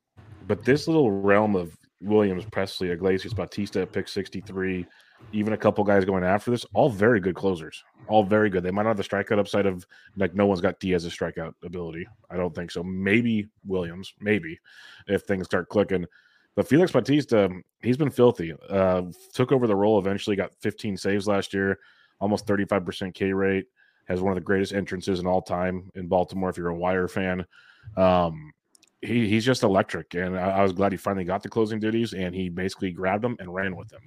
[0.48, 4.84] but this little realm of Williams, Pressly, Iglesias, Bautista at pick 63,
[5.32, 7.84] even a couple guys going after this, all very good closers.
[8.08, 8.62] All very good.
[8.62, 12.06] They might not have the strikeout upside of like no one's got Diaz's strikeout ability.
[12.28, 12.82] I don't think so.
[12.82, 14.58] Maybe Williams, maybe
[15.06, 16.06] if things start clicking.
[16.56, 17.48] But Felix Bautista,
[17.82, 18.52] he's been filthy.
[18.68, 19.02] Uh,
[19.32, 21.78] took over the role eventually, got 15 saves last year,
[22.18, 23.66] almost 35% K rate.
[24.08, 26.50] Has one of the greatest entrances in all time in Baltimore.
[26.50, 27.46] If you're a Wire fan,
[27.96, 28.52] um,
[29.02, 30.14] he, he's just electric.
[30.14, 33.22] And I, I was glad he finally got the closing duties and he basically grabbed
[33.22, 34.02] them and ran with them.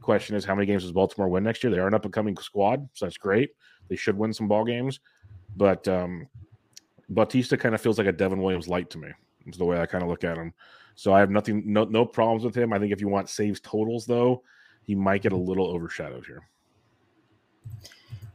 [0.00, 1.70] Question is, how many games does Baltimore win next year?
[1.70, 3.50] They are an up and coming squad, so that's great.
[3.88, 5.00] They should win some ball games,
[5.56, 6.26] but um,
[7.08, 9.08] Bautista kind of feels like a Devin Williams light to me.
[9.46, 10.52] Is the way I kind of look at him.
[10.94, 12.72] So I have nothing, no, no problems with him.
[12.72, 14.42] I think if you want saves totals, though,
[14.82, 16.42] he might get a little overshadowed here.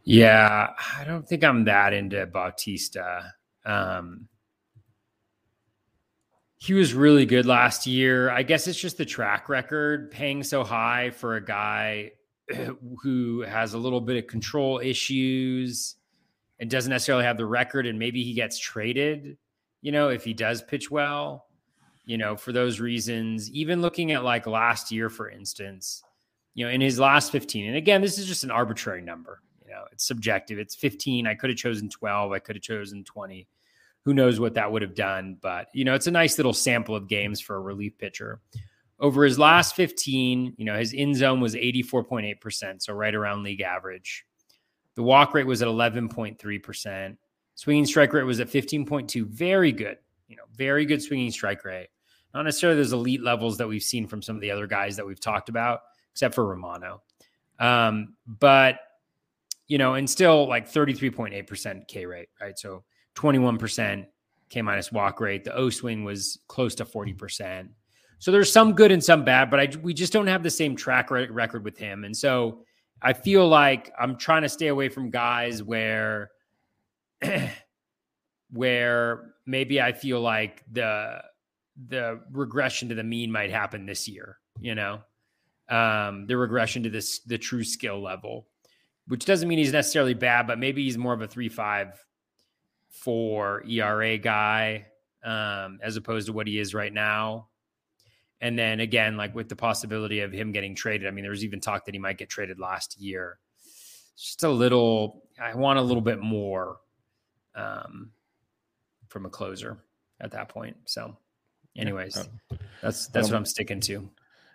[0.03, 3.33] Yeah, I don't think I'm that into Bautista.
[3.65, 4.27] Um,
[6.57, 8.29] he was really good last year.
[8.29, 12.11] I guess it's just the track record paying so high for a guy
[13.03, 15.95] who has a little bit of control issues
[16.59, 17.85] and doesn't necessarily have the record.
[17.85, 19.37] And maybe he gets traded,
[19.81, 21.47] you know, if he does pitch well,
[22.05, 23.51] you know, for those reasons.
[23.51, 26.03] Even looking at like last year, for instance,
[26.53, 29.71] you know, in his last 15, and again, this is just an arbitrary number, you
[29.71, 30.57] know, it's subjective.
[30.57, 31.27] It's 15.
[31.27, 33.45] I could have chosen 12, I could have chosen 20
[34.05, 35.35] who knows what that would have done.
[35.41, 38.39] But, you know, it's a nice little sample of games for a relief pitcher.
[38.99, 43.61] Over his last 15, you know, his in zone was 84.8%, so right around league
[43.61, 44.25] average.
[44.93, 47.17] The walk rate was at 11.3%.
[47.55, 49.25] Swinging strike rate was at 15.2.
[49.27, 51.87] Very good, you know, very good swinging strike rate.
[52.33, 55.07] Not necessarily those elite levels that we've seen from some of the other guys that
[55.07, 57.01] we've talked about, except for Romano.
[57.59, 58.79] Um, but,
[59.67, 62.57] you know, and still like 33.8% K rate, right?
[62.57, 62.83] So
[63.15, 64.05] 21%
[64.49, 65.43] K minus walk rate.
[65.43, 67.69] The O swing was close to 40%.
[68.19, 70.75] So there's some good and some bad, but I, we just don't have the same
[70.75, 72.05] track record with him.
[72.05, 72.63] And so
[73.01, 76.31] I feel like I'm trying to stay away from guys where
[78.51, 81.21] where maybe I feel like the
[81.87, 85.01] the regression to the mean might happen this year, you know.
[85.69, 88.47] Um the regression to this the true skill level,
[89.07, 91.93] which doesn't mean he's necessarily bad, but maybe he's more of a 3-5
[93.01, 94.85] four ERA guy
[95.23, 97.47] um, as opposed to what he is right now.
[98.41, 101.43] And then again, like with the possibility of him getting traded, I mean, there was
[101.43, 103.39] even talk that he might get traded last year.
[104.17, 106.77] Just a little, I want a little bit more
[107.55, 108.11] um,
[109.07, 109.79] from a closer
[110.21, 110.77] at that point.
[110.85, 111.17] So,
[111.75, 112.17] anyways,
[112.51, 112.57] yeah.
[112.81, 114.09] that's that's um, what I'm sticking to.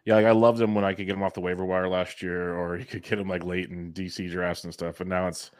[0.05, 2.23] Yeah, like I loved him when I could get him off the waiver wire last
[2.23, 4.99] year, or you could get him like late in DC drafts and stuff.
[4.99, 5.51] But now it's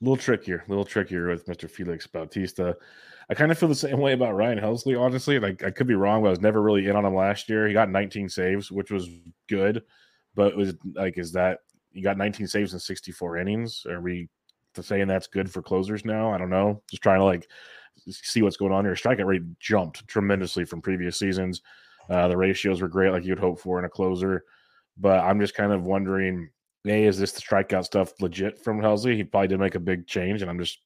[0.00, 1.70] little trickier, a little trickier with Mr.
[1.70, 2.76] Felix Bautista.
[3.30, 5.38] I kind of feel the same way about Ryan Helsley, honestly.
[5.38, 7.66] Like I could be wrong, but I was never really in on him last year.
[7.66, 9.08] He got 19 saves, which was
[9.48, 9.82] good,
[10.34, 11.58] but it was like, is that
[11.92, 13.84] you got 19 saves in 64 innings?
[13.88, 14.28] Are we
[14.80, 16.32] saying that's good for closers now?
[16.32, 16.82] I don't know.
[16.90, 17.48] Just trying to like
[18.06, 18.94] see what's going on here.
[18.94, 21.62] Strikeout rate jumped tremendously from previous seasons.
[22.08, 24.44] Uh, the ratios were great, like you'd hope for in a closer.
[24.96, 26.48] But I'm just kind of wondering
[26.86, 29.16] a, is this the strikeout stuff legit from Helsley?
[29.16, 30.78] He probably did make a big change, and I'm just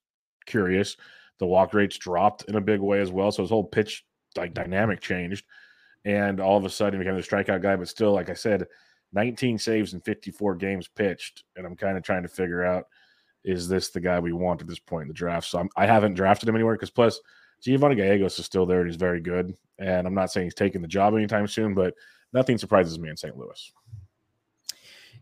[0.46, 0.96] curious.
[1.38, 4.04] The walk rates dropped in a big way as well, so his whole pitch
[4.36, 5.44] like dynamic changed,
[6.04, 7.76] and all of a sudden he became the strikeout guy.
[7.76, 8.66] But still, like I said,
[9.12, 12.86] 19 saves in 54 games pitched, and I'm kind of trying to figure out
[13.44, 15.48] is this the guy we want at this point in the draft?
[15.48, 17.20] So I'm, I have not drafted him anywhere because plus
[17.64, 19.56] Giovanny Gallegos is still there and he's very good.
[19.78, 21.94] And I'm not saying he's taking the job anytime soon, but
[22.32, 23.36] nothing surprises me in St.
[23.36, 23.72] Louis.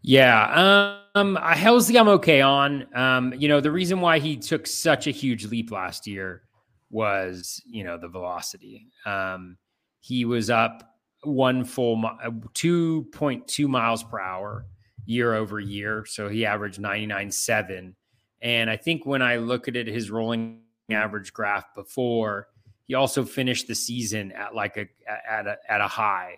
[0.03, 1.01] Yeah.
[1.15, 2.87] Um, Helsley, I'm okay on.
[2.97, 6.43] Um, you know, the reason why he took such a huge leap last year
[6.91, 8.87] was, you know, the velocity.
[9.05, 9.57] Um,
[10.01, 14.65] he was up one full 2.2 miles per hour
[15.05, 16.05] year over year.
[16.07, 17.95] So he averaged 99.7.
[18.43, 22.49] And I think when I look at it, his rolling average graph before,
[22.87, 24.89] he also finished the season at like a
[25.31, 26.37] at a at a high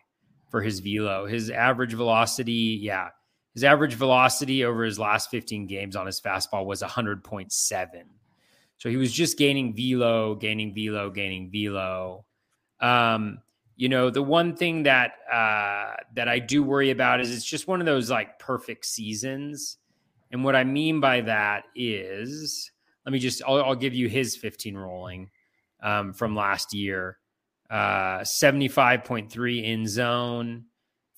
[0.51, 1.27] for his velo.
[1.27, 3.09] His average velocity, yeah,
[3.55, 8.03] his average velocity over his last 15 games on his fastball was 100.7.
[8.79, 12.25] So he was just gaining velo, gaining velo, gaining velo.
[12.81, 13.39] Um,
[13.77, 17.69] you know, the one thing that uh, that I do worry about is it's just
[17.69, 19.79] one of those like perfect seasons.
[20.31, 22.71] And what I mean by that is,
[23.05, 25.31] let me just, I'll, I'll give you his 15 rolling
[25.83, 27.19] um, from last year.
[27.73, 30.65] uh, 75.3 in zone,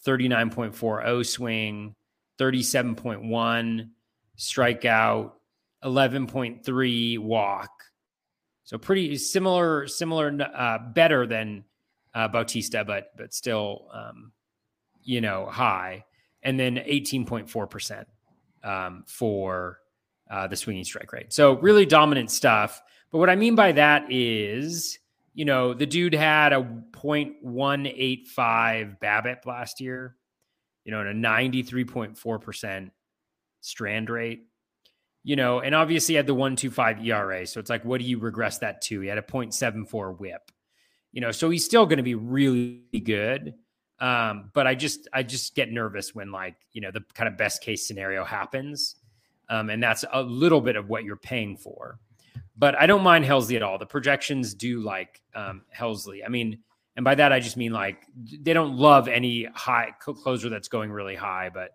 [0.07, 1.97] 39.4 O swing,
[2.39, 3.89] 37.1
[4.37, 5.33] strikeout,
[5.85, 7.71] 11.3 walk.
[8.65, 11.65] So pretty similar, similar, uh, better than
[12.15, 14.33] uh, Bautista, but but still, um,
[15.03, 16.05] you know, high.
[16.43, 18.07] And then 18.4 percent
[18.63, 19.81] um, for
[20.31, 21.33] uh, the swinging strike rate.
[21.33, 22.83] So really dominant stuff.
[23.11, 24.99] But what I mean by that is,
[25.35, 26.63] you know, the dude had a
[26.93, 30.17] 0.185 BABIP last year,
[30.85, 32.91] you know, and a 93.4%
[33.61, 34.47] strand rate,
[35.23, 37.47] you know, and obviously had the 125 ERA.
[37.47, 39.01] So it's like, what do you regress that to?
[39.01, 40.51] He had a 0.74 whip,
[41.13, 43.55] you know, so he's still going to be really good.
[44.01, 47.37] Um, but I just, I just get nervous when like, you know, the kind of
[47.37, 48.97] best case scenario happens.
[49.49, 51.99] Um, and that's a little bit of what you're paying for
[52.57, 53.79] but I don't mind Helsley at all.
[53.79, 56.25] The projections do like um, Helsley.
[56.25, 56.59] I mean,
[56.97, 60.91] and by that I just mean like they don't love any high closer that's going
[60.91, 61.71] really high, but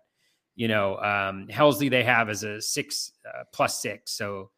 [0.54, 4.50] you know, um, Helsley they have as a six uh, plus six, so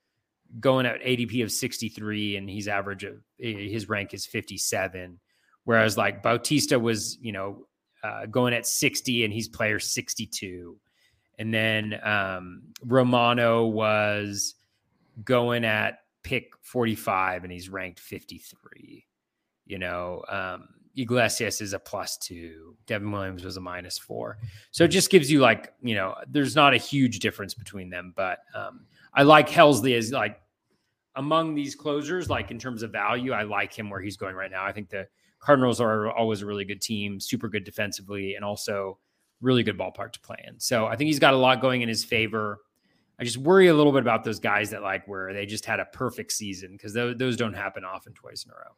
[0.60, 5.18] going at ADP of 63, and he's average of his rank is 57.
[5.64, 7.66] Whereas like Bautista was, you know,
[8.02, 10.76] uh, going at 60 and he's player 62.
[11.38, 14.56] And then um, Romano was
[15.24, 19.06] going at pick 45 and he's ranked 53.
[19.66, 22.76] You know, um, Iglesias is a plus two.
[22.86, 24.38] Devin Williams was a minus four.
[24.70, 28.12] So it just gives you like, you know, there's not a huge difference between them,
[28.16, 30.40] but um, I like Helsley as like
[31.16, 34.50] among these closers, like in terms of value, I like him where he's going right
[34.50, 34.64] now.
[34.64, 35.06] I think the
[35.38, 38.98] Cardinals are always a really good team, super good defensively, and also
[39.40, 40.58] really good ballpark to play in.
[40.58, 42.60] So I think he's got a lot going in his favor.
[43.18, 45.80] I just worry a little bit about those guys that like where they just had
[45.80, 48.74] a perfect season because those, those don't happen often twice in a row.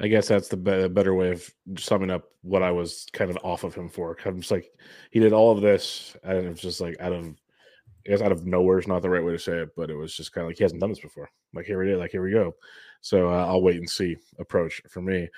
[0.00, 3.38] I guess that's the be- better way of summing up what I was kind of
[3.42, 4.16] off of him for.
[4.24, 4.70] I'm just like
[5.10, 8.32] he did all of this, and it was just like out of, I guess out
[8.32, 10.44] of nowhere is not the right way to say it, but it was just kind
[10.44, 11.30] of like he hasn't done this before.
[11.54, 12.54] Like here it is, like here we go.
[13.00, 15.28] So uh, I'll wait and see approach for me.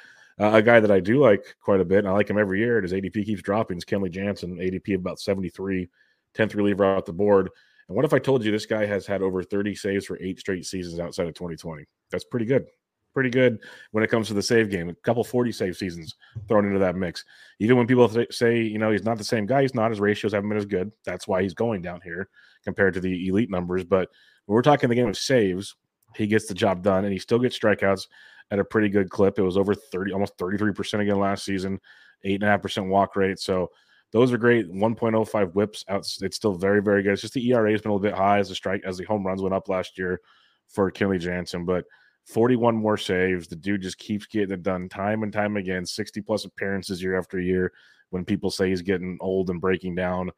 [0.40, 2.60] Uh, a guy that I do like quite a bit, and I like him every
[2.60, 2.80] year.
[2.80, 3.76] His ADP keeps dropping.
[3.76, 5.88] Is Kenley Jansen, ADP about 73,
[6.34, 7.50] 10th reliever out the board.
[7.88, 10.38] And what if I told you this guy has had over 30 saves for eight
[10.38, 11.84] straight seasons outside of 2020?
[12.10, 12.66] That's pretty good.
[13.12, 13.58] Pretty good
[13.90, 14.88] when it comes to the save game.
[14.88, 16.14] A couple 40 save seasons
[16.46, 17.24] thrown into that mix.
[17.58, 19.90] Even when people th- say, you know, he's not the same guy, he's not.
[19.90, 20.92] His ratios haven't been as good.
[21.04, 22.28] That's why he's going down here
[22.64, 23.84] compared to the elite numbers.
[23.84, 24.08] But
[24.46, 25.74] when we're talking the game of saves,
[26.14, 28.06] he gets the job done and he still gets strikeouts
[28.52, 29.38] at a pretty good clip.
[29.38, 31.80] It was over 30, almost 33% again last season,
[32.24, 33.38] 8.5% walk rate.
[33.38, 33.70] So,
[34.12, 34.70] those are great.
[34.70, 36.06] 1.05 whips out.
[36.20, 37.12] It's still very, very good.
[37.12, 39.04] It's just the ERA has been a little bit high as the strike as the
[39.04, 40.20] home runs went up last year
[40.68, 41.84] for Kenley Jansen, but
[42.30, 43.48] 41 more saves.
[43.48, 45.84] The dude just keeps getting it done time and time again.
[45.84, 47.72] 60 plus appearances year after year.
[48.10, 50.30] When people say he's getting old and breaking down,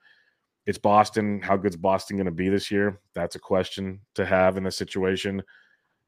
[0.66, 1.40] it's Boston.
[1.40, 3.01] How good's Boston going to be this year?
[3.14, 5.43] That's a question to have in this situation.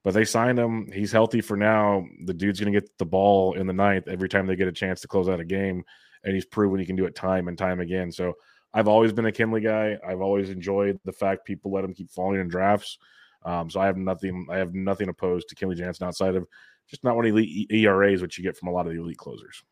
[0.05, 0.91] But they signed him.
[0.93, 2.05] He's healthy for now.
[2.27, 4.73] The dude's going to get the ball in the ninth every time they get a
[4.73, 5.83] chance to close out a game
[6.25, 8.11] and he's proven he can do it time and time again.
[8.11, 8.35] So
[8.73, 9.99] I've always been a Kenley guy.
[10.07, 12.99] I've always enjoyed the fact people let him keep falling in drafts.
[13.45, 14.47] Um, so I have nothing.
[14.51, 16.47] I have nothing opposed to Kenley Jansen outside of
[16.89, 19.63] just not one elite ERAs, which you get from a lot of the elite closers.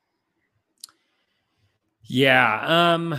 [2.05, 3.15] Yeah, um,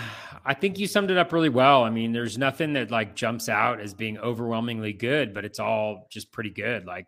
[0.46, 1.84] I think you summed it up really well.
[1.84, 6.08] I mean, there's nothing that like jumps out as being overwhelmingly good, but it's all
[6.10, 6.86] just pretty good.
[6.86, 7.08] Like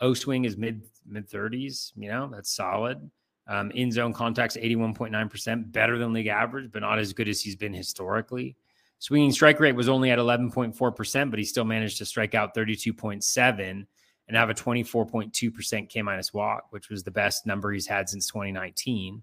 [0.00, 1.92] O swing is mid mid thirties.
[1.96, 3.10] You know, that's solid.
[3.46, 7.56] Um, in zone contacts, 81.9%, better than league average, but not as good as he's
[7.56, 8.54] been historically.
[9.00, 13.86] Swinging strike rate was only at 11.4%, but he still managed to strike out 32.7
[14.28, 18.26] and have a 24.2% K minus walk, which was the best number he's had since
[18.26, 19.22] 2019.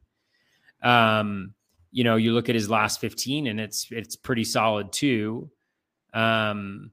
[0.82, 1.54] Um,
[1.92, 5.52] you know, you look at his last 15 and it's it's pretty solid too.
[6.12, 6.90] Um,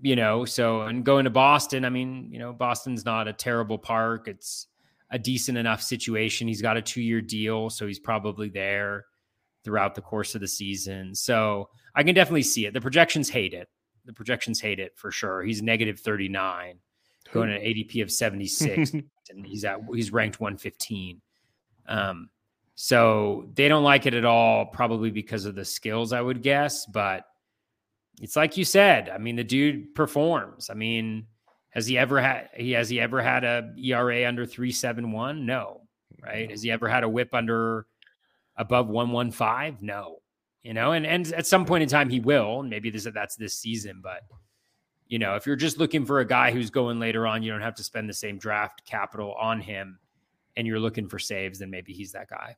[0.00, 3.78] you know, so and going to Boston, I mean, you know, Boston's not a terrible
[3.78, 4.28] park.
[4.28, 4.68] It's
[5.10, 6.46] a decent enough situation.
[6.46, 9.06] He's got a two year deal, so he's probably there
[9.64, 11.14] throughout the course of the season.
[11.14, 12.74] So I can definitely see it.
[12.74, 13.68] The projections hate it.
[14.04, 15.42] The projections hate it for sure.
[15.42, 16.78] He's negative 39,
[17.32, 18.92] going at an ADP of 76,
[19.30, 21.20] and he's at he's ranked 115.
[21.86, 22.28] Um,
[22.74, 26.86] so they don't like it at all, probably because of the skills, I would guess.
[26.86, 27.24] But
[28.20, 29.08] it's like you said.
[29.08, 30.70] I mean, the dude performs.
[30.70, 31.26] I mean,
[31.70, 35.46] has he ever had he has he ever had a ERA under 371?
[35.46, 35.82] No.
[36.22, 36.50] Right?
[36.50, 37.86] Has he ever had a whip under
[38.56, 39.78] above 115?
[39.86, 40.18] No.
[40.62, 43.36] You know, and and at some point in time he will, and maybe this that's
[43.36, 44.22] this season, but
[45.06, 47.60] you know, if you're just looking for a guy who's going later on, you don't
[47.60, 49.98] have to spend the same draft capital on him.
[50.56, 52.56] and you're looking for saves, then maybe he's that guy.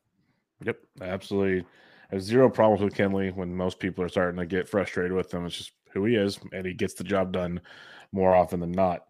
[0.65, 1.67] Yep, absolutely.
[2.11, 5.33] I have zero problems with Kenley when most people are starting to get frustrated with
[5.33, 5.45] him.
[5.47, 7.61] It's just who he is, and he gets the job done
[8.13, 9.07] more often than not.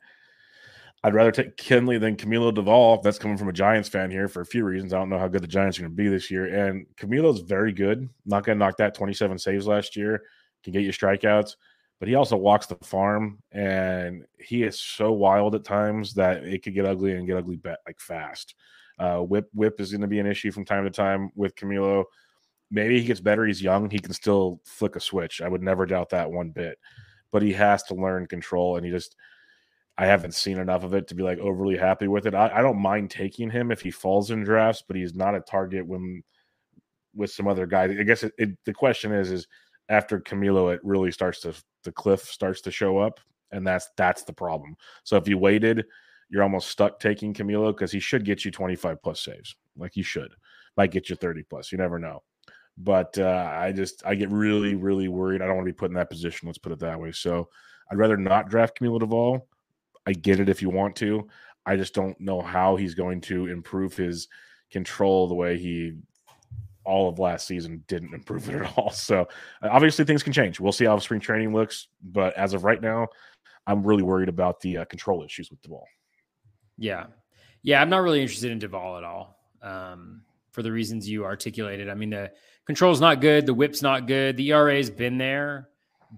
[1.04, 3.02] I'd rather take Kenley than Camilo Doval.
[3.02, 4.92] That's coming from a Giants fan here for a few reasons.
[4.92, 6.46] I don't know how good the Giants are going to be this year.
[6.46, 8.08] And Camilo's very good.
[8.24, 10.22] Not going to knock that 27 saves last year.
[10.64, 11.54] Can get you strikeouts,
[12.00, 16.64] but he also walks the farm, and he is so wild at times that it
[16.64, 18.56] could get ugly and get ugly bet like fast.
[18.98, 22.04] Uh, whip whip is going to be an issue from time to time with Camilo.
[22.70, 23.46] Maybe he gets better.
[23.46, 23.88] He's young.
[23.88, 25.40] He can still flick a switch.
[25.40, 26.78] I would never doubt that one bit.
[27.30, 29.14] But he has to learn control, and he just
[29.98, 32.34] I haven't seen enough of it to be like overly happy with it.
[32.34, 35.40] I, I don't mind taking him if he falls in drafts, but he's not a
[35.40, 36.22] target when
[37.14, 37.96] with some other guys.
[37.98, 39.46] I guess it, it, the question is is
[39.88, 43.20] after Camilo, it really starts to the cliff starts to show up,
[43.52, 44.76] and that's that's the problem.
[45.04, 45.86] So if you waited,
[46.28, 50.02] you're almost stuck taking Camilo because he should get you 25 plus saves, like he
[50.02, 50.34] should,
[50.76, 51.72] might get you 30 plus.
[51.72, 52.22] You never know.
[52.76, 55.40] But uh, I just I get really really worried.
[55.40, 56.48] I don't want to be put in that position.
[56.48, 57.12] Let's put it that way.
[57.12, 57.48] So
[57.90, 59.40] I'd rather not draft Camilo Doval
[60.06, 61.28] I get it if you want to.
[61.66, 64.28] I just don't know how he's going to improve his
[64.70, 65.94] control the way he
[66.84, 68.90] all of last season didn't improve it at all.
[68.90, 69.26] So
[69.62, 70.60] obviously things can change.
[70.60, 73.08] We'll see how spring training looks, but as of right now,
[73.66, 75.86] I'm really worried about the uh, control issues with the ball.
[76.78, 77.06] Yeah,
[77.62, 81.88] yeah, I'm not really interested in Doval at all um, for the reasons you articulated.
[81.88, 82.30] I mean, the
[82.64, 85.68] control's not good, the whip's not good, the ERA's been there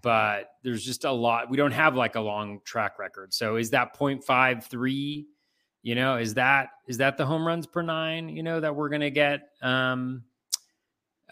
[0.02, 1.50] but there's just a lot.
[1.50, 3.32] We don't have like a long track record.
[3.32, 5.24] So is that 0.53?
[5.82, 8.28] You know, is that is that the home runs per nine?
[8.28, 9.48] You know that we're gonna get.
[9.62, 10.24] Um,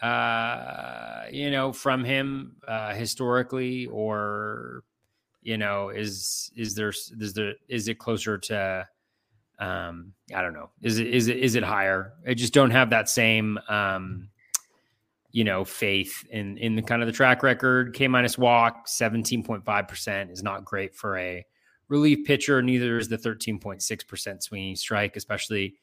[0.01, 4.83] uh, you know, from him uh, historically, or
[5.41, 8.87] you know, is is there is there is it closer to?
[9.59, 10.69] Um, I don't know.
[10.81, 12.13] Is it is it is it higher?
[12.27, 14.29] I just don't have that same um
[15.37, 17.93] you know, faith in in the kind of the track record.
[17.93, 21.45] K minus walk, 17.5% is not great for a
[21.89, 22.59] relief pitcher.
[22.63, 25.75] Neither is the 13.6% swinging strike, especially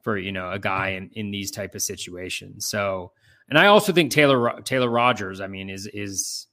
[0.00, 2.64] for, you know, a guy in, in these type of situations.
[2.64, 3.12] So,
[3.50, 6.46] and I also think Taylor Taylor Rogers, I mean, is is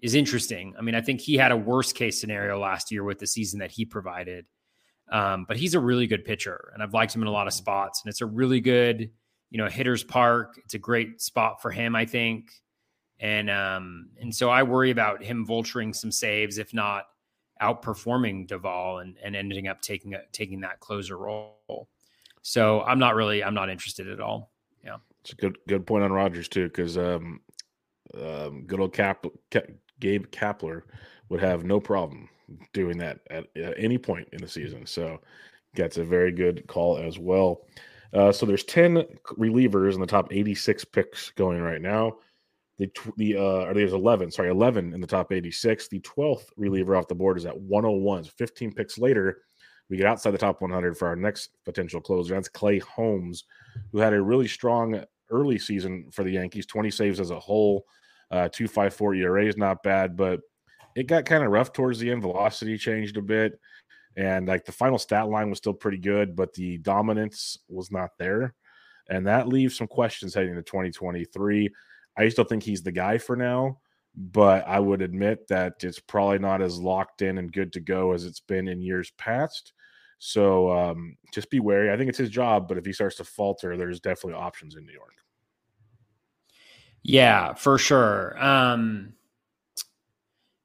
[0.00, 0.72] is interesting.
[0.78, 3.58] I mean, I think he had a worst case scenario last year with the season
[3.58, 4.46] that he provided.
[5.10, 7.54] Um, but he's a really good pitcher, and I've liked him in a lot of
[7.54, 9.10] spots, and it's a really good
[9.50, 10.58] you know, Hitters Park.
[10.64, 12.50] It's a great spot for him, I think.
[13.20, 17.04] And um, and so I worry about him vulturing some saves, if not
[17.62, 21.88] outperforming Doval and, and ending up taking a, taking that closer role.
[22.42, 24.50] So I'm not really I'm not interested at all.
[24.84, 27.40] Yeah, it's a good good point on Rogers too, because um,
[28.20, 29.66] um, good old Cap, Cap,
[30.00, 30.82] Gabe Kapler
[31.28, 32.28] would have no problem
[32.72, 34.84] doing that at, at any point in the season.
[34.84, 35.20] So
[35.74, 37.62] that's a very good call as well.
[38.14, 39.04] Uh, so there's 10
[39.38, 42.18] relievers in the top 86 picks going right now.
[42.78, 45.88] The the uh, or there's 11, sorry, 11 in the top 86.
[45.88, 48.24] The 12th reliever off the board is at 101.
[48.24, 49.42] So 15 picks later,
[49.88, 52.34] we get outside the top 100 for our next potential closer.
[52.34, 53.44] That's Clay Holmes,
[53.92, 57.86] who had a really strong early season for the Yankees, 20 saves as a whole.
[58.30, 60.40] Uh, 254 ERA is not bad, but
[60.96, 62.22] it got kind of rough towards the end.
[62.22, 63.58] Velocity changed a bit.
[64.16, 68.10] And like the final stat line was still pretty good, but the dominance was not
[68.18, 68.54] there.
[69.08, 71.70] And that leaves some questions heading to 2023.
[72.16, 73.78] I still think he's the guy for now,
[74.16, 78.12] but I would admit that it's probably not as locked in and good to go
[78.12, 79.72] as it's been in years past.
[80.18, 81.92] So um, just be wary.
[81.92, 84.86] I think it's his job, but if he starts to falter, there's definitely options in
[84.86, 85.16] New York.
[87.02, 88.42] Yeah, for sure.
[88.42, 89.12] Um,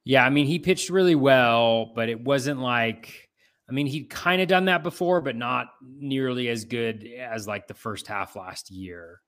[0.06, 3.29] yeah, I mean, he pitched really well, but it wasn't like
[3.70, 7.68] I mean, he'd kind of done that before, but not nearly as good as like
[7.68, 9.22] the first half last year.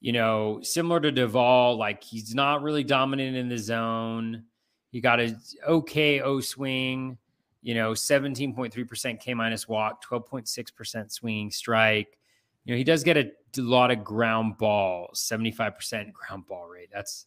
[0.00, 4.44] You know, similar to Doval, like he's not really dominant in the zone.
[4.90, 7.18] He got a okay O swing,
[7.62, 12.18] you know, 17.3% K minus walk, 12.6% swinging strike.
[12.64, 16.90] You know, he does get a, lot of ground balls, 75% ground ball rate.
[16.92, 17.26] That's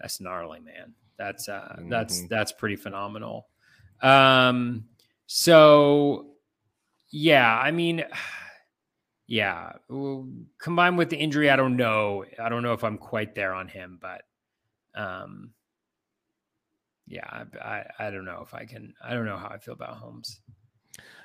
[0.00, 0.94] that's gnarly, man.
[1.18, 1.88] That's uh mm-hmm.
[1.90, 3.48] that's that's pretty phenomenal.
[4.00, 4.86] Um
[5.26, 6.34] so,
[7.10, 8.04] yeah, I mean,
[9.26, 9.72] yeah,
[10.60, 12.24] combined with the injury, I don't know.
[12.38, 14.22] I don't know if I'm quite there on him, but
[14.94, 15.52] um,
[17.06, 18.94] yeah, I, I, I don't know if I can.
[19.02, 20.40] I don't know how I feel about Holmes.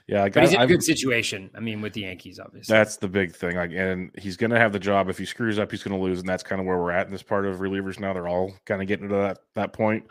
[0.07, 1.49] Yeah, I got, he's in a good situation.
[1.53, 2.73] I mean, with the Yankees, obviously.
[2.73, 3.57] That's the big thing.
[3.57, 5.09] Like, and he's going to have the job.
[5.09, 7.07] If he screws up, he's going to lose, and that's kind of where we're at
[7.07, 8.13] in this part of relievers now.
[8.13, 10.05] They're all kind of getting to that that point,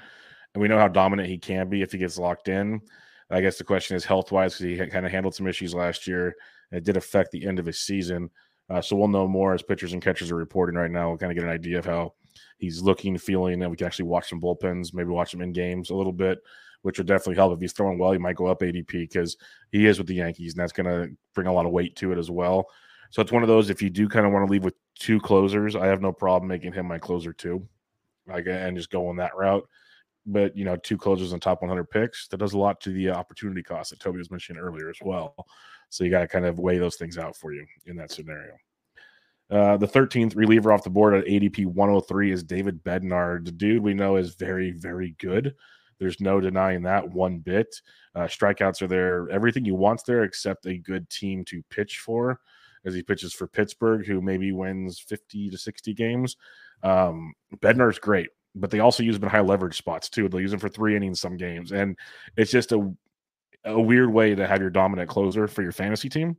[0.55, 2.83] and we know how dominant he can be if he gets locked in.
[3.31, 6.07] I guess the question is health wise because he kind of handled some issues last
[6.07, 6.37] year
[6.71, 8.31] It did affect the end of his season.
[8.69, 11.09] Uh, so we'll know more as pitchers and catchers are reporting right now.
[11.09, 12.15] We'll kind of get an idea of how
[12.59, 15.91] he's looking, feeling, and we can actually watch some bullpens, maybe watch him in games
[15.91, 16.39] a little bit,
[16.83, 17.55] which would definitely help.
[17.55, 19.37] If he's throwing well, he might go up ADP because
[19.71, 22.13] he is with the Yankees, and that's going to bring a lot of weight to
[22.13, 22.67] it as well.
[23.11, 23.71] So it's one of those.
[23.71, 26.49] If you do kind of want to leave with two closers, I have no problem
[26.49, 27.67] making him my closer too,
[28.27, 29.69] like and just going that route.
[30.27, 33.11] But you know, two closers on top 100 picks that does a lot to the
[33.11, 35.35] opportunity cost that Toby was mentioning earlier as well.
[35.89, 38.55] So you got to kind of weigh those things out for you in that scenario.
[39.49, 43.45] Uh, the 13th reliever off the board at ADP 103 is David Bednar.
[43.45, 45.55] The dude we know is very, very good.
[45.99, 47.81] There's no denying that one bit.
[48.15, 49.29] Uh, strikeouts are there.
[49.31, 52.41] Everything he wants there, except a good team to pitch for,
[52.85, 56.37] as he pitches for Pittsburgh, who maybe wins 50 to 60 games.
[56.83, 60.29] Um, Bednar's great, but they also use him in high leverage spots too.
[60.29, 61.97] They'll use him for three innings some games, and
[62.37, 62.93] it's just a
[63.65, 66.37] a weird way to have your dominant closer for your fantasy team.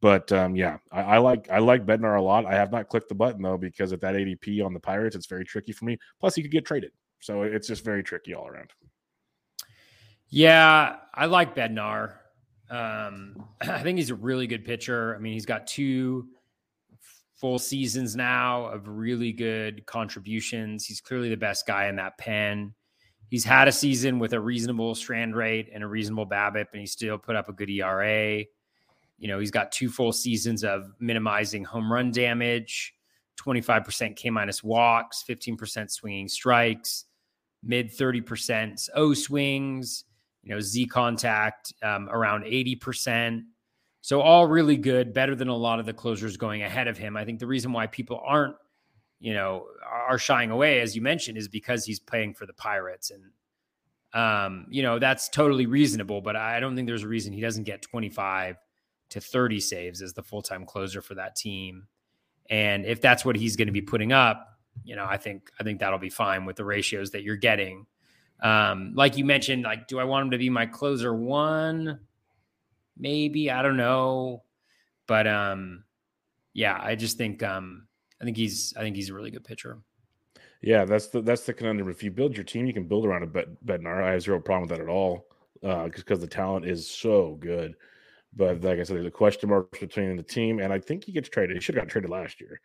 [0.00, 2.46] But um, yeah, I, I, like I like Bednar a lot.
[2.46, 5.26] I have not clicked the button though because at that ADP on the Pirates, it's
[5.26, 5.98] very tricky for me.
[6.20, 8.70] Plus, he could get traded, so it's just very tricky all around.
[10.28, 12.12] Yeah, I like Bednar.
[12.70, 15.16] Um, I think he's a really good pitcher.
[15.16, 16.28] I mean, he's got two
[17.38, 20.84] full seasons now of really good contributions.
[20.84, 22.74] He's clearly the best guy in that pen.
[23.30, 26.86] He's had a season with a reasonable strand rate and a reasonable BABIP, and he
[26.86, 28.44] still put up a good ERA.
[29.18, 32.94] You know, he's got two full seasons of minimizing home run damage,
[33.36, 37.04] 25% K minus walks, 15% swinging strikes,
[37.62, 40.04] mid 30% O swings,
[40.42, 43.42] you know, Z contact um, around 80%.
[44.00, 47.16] So all really good, better than a lot of the closers going ahead of him.
[47.16, 48.54] I think the reason why people aren't,
[49.20, 53.10] you know, are shying away, as you mentioned, is because he's playing for the Pirates.
[53.10, 53.24] And
[54.14, 57.64] um, you know, that's totally reasonable, but I don't think there's a reason he doesn't
[57.64, 58.56] get 25
[59.10, 61.86] to 30 saves as the full-time closer for that team.
[62.48, 64.46] And if that's what he's going to be putting up,
[64.84, 67.86] you know, I think I think that'll be fine with the ratios that you're getting.
[68.40, 72.00] Um, like you mentioned, like, do I want him to be my closer one?
[72.98, 74.42] Maybe I don't know,
[75.06, 75.84] but um,
[76.52, 77.86] yeah, I just think um,
[78.20, 79.78] I think he's I think he's a really good pitcher.
[80.60, 81.88] Yeah, that's the that's the conundrum.
[81.88, 84.02] If you build your team, you can build around a Bet Bednar.
[84.02, 85.28] I have zero problem with that at all,
[85.60, 87.74] because uh, the talent is so good.
[88.34, 91.12] But like I said, there's a question mark between the team, and I think he
[91.12, 91.56] gets traded.
[91.56, 92.60] He should have got traded last year,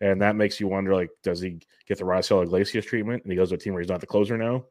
[0.00, 3.36] and that makes you wonder: like, does he get the Raisel Iglesias treatment, and he
[3.36, 4.66] goes to a team where he's not the closer now,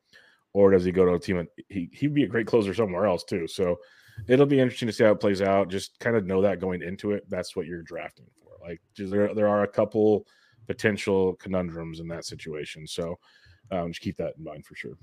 [0.53, 1.39] or does he go to a team?
[1.39, 3.47] And he he'd be a great closer somewhere else too.
[3.47, 3.80] So
[4.28, 5.70] it'll be interesting to see how it plays out.
[5.70, 7.30] Just kind of know that going into it.
[7.30, 8.51] That's what you're drafting for.
[8.68, 10.26] Like, there there are a couple
[10.68, 12.86] potential conundrums in that situation.
[12.86, 13.18] So
[13.72, 14.97] um, just keep that in mind for sure.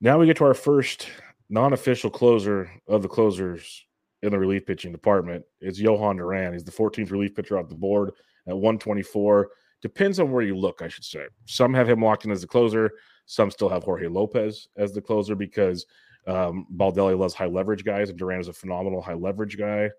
[0.00, 1.08] Now we get to our first
[1.50, 3.84] non-official closer of the closers
[4.22, 6.52] in the relief pitching department is Jhoan Duran.
[6.52, 8.10] He's the 14th relief pitcher off the board
[8.46, 9.50] at 124.
[9.80, 11.26] Depends on where you look, I should say.
[11.46, 12.92] Some have him locked in as the closer.
[13.26, 15.86] Some still have Jorge Lopez as the closer because
[16.26, 19.90] um, Baldelli loves high leverage guys, and Duran is a phenomenal high leverage guy.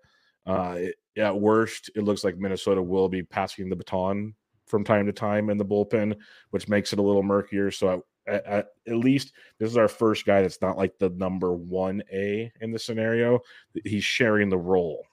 [0.46, 0.78] Uh,
[1.16, 4.34] at worst, it looks like Minnesota will be passing the baton
[4.66, 6.16] from time to time in the bullpen,
[6.50, 7.70] which makes it a little murkier.
[7.70, 11.52] So at, at, at, least this is our first guy that's not like the number
[11.52, 13.40] one A in the scenario.
[13.84, 15.04] He's sharing the role,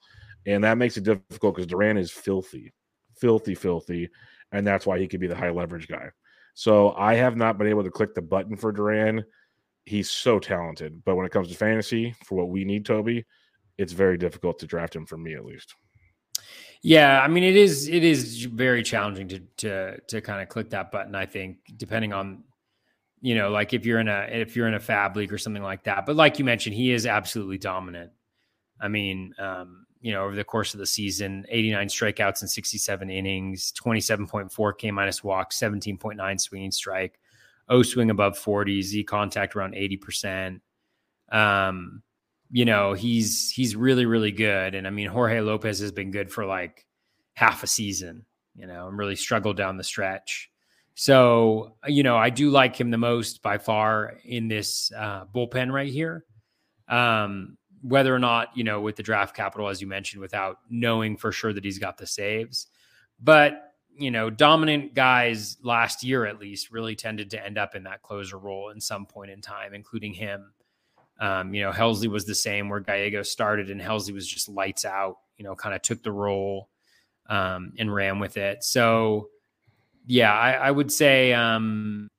[0.46, 2.74] and that makes it difficult because Duran is filthy,
[3.16, 4.10] filthy, filthy,
[4.52, 6.12] and that's why he could be the high leverage guy.
[6.54, 9.24] So I have not been able to click the button for Duran.
[9.88, 13.26] He's so talented, but when it comes to fantasy, for what we need, Toby,
[13.78, 15.76] it's very difficult to draft him for me at least.
[16.82, 20.70] Yeah, I mean it is it is very challenging to to to kind of click
[20.72, 21.16] that button.
[21.16, 22.44] I think depending on
[23.22, 25.64] you know, like if you're in a if you're in a FAAB league or something
[25.64, 26.06] like that.
[26.06, 28.12] But like you mentioned, he is absolutely dominant.
[28.80, 33.10] I mean, um, you know, over the course of the season, 89 strikeouts and 67
[33.10, 37.20] innings, 27.4 K minus walk, 17.9 swinging strike,
[37.70, 40.62] O swing above 40, Z contact around 80%.
[41.32, 42.02] Um,
[42.50, 44.74] you know, he's he's really, really good.
[44.74, 46.86] And I mean, Jorge Lopez has been good for like
[47.34, 50.50] half a season, you know, and really struggled down the stretch.
[50.96, 55.72] So, you know, I do like him the most by far in this uh, bullpen
[55.72, 56.26] right here.
[56.88, 61.16] Um, whether or not, you know, with the draft capital, as you mentioned, without knowing
[61.16, 62.68] for sure that he's got the saves.
[63.22, 63.67] But,
[63.98, 68.02] you know, dominant guys last year at least really tended to end up in that
[68.02, 70.54] closer role in some point in time, including him.
[71.20, 74.86] Um, you know, Helsley was the same where Gallego started and Helsley was just lights
[74.86, 76.70] out, you know, kind of took the role
[77.28, 78.64] um, and ran with it.
[78.64, 79.30] So,
[80.06, 82.10] yeah, I, I would say, um,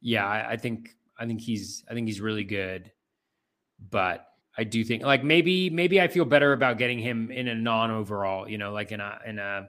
[0.00, 2.92] yeah, I, I, think I think he's I think he's really good,
[3.90, 4.26] but
[4.56, 7.90] I do think like maybe maybe I feel better about getting him in a non
[7.90, 9.68] overall, you know, like in a in a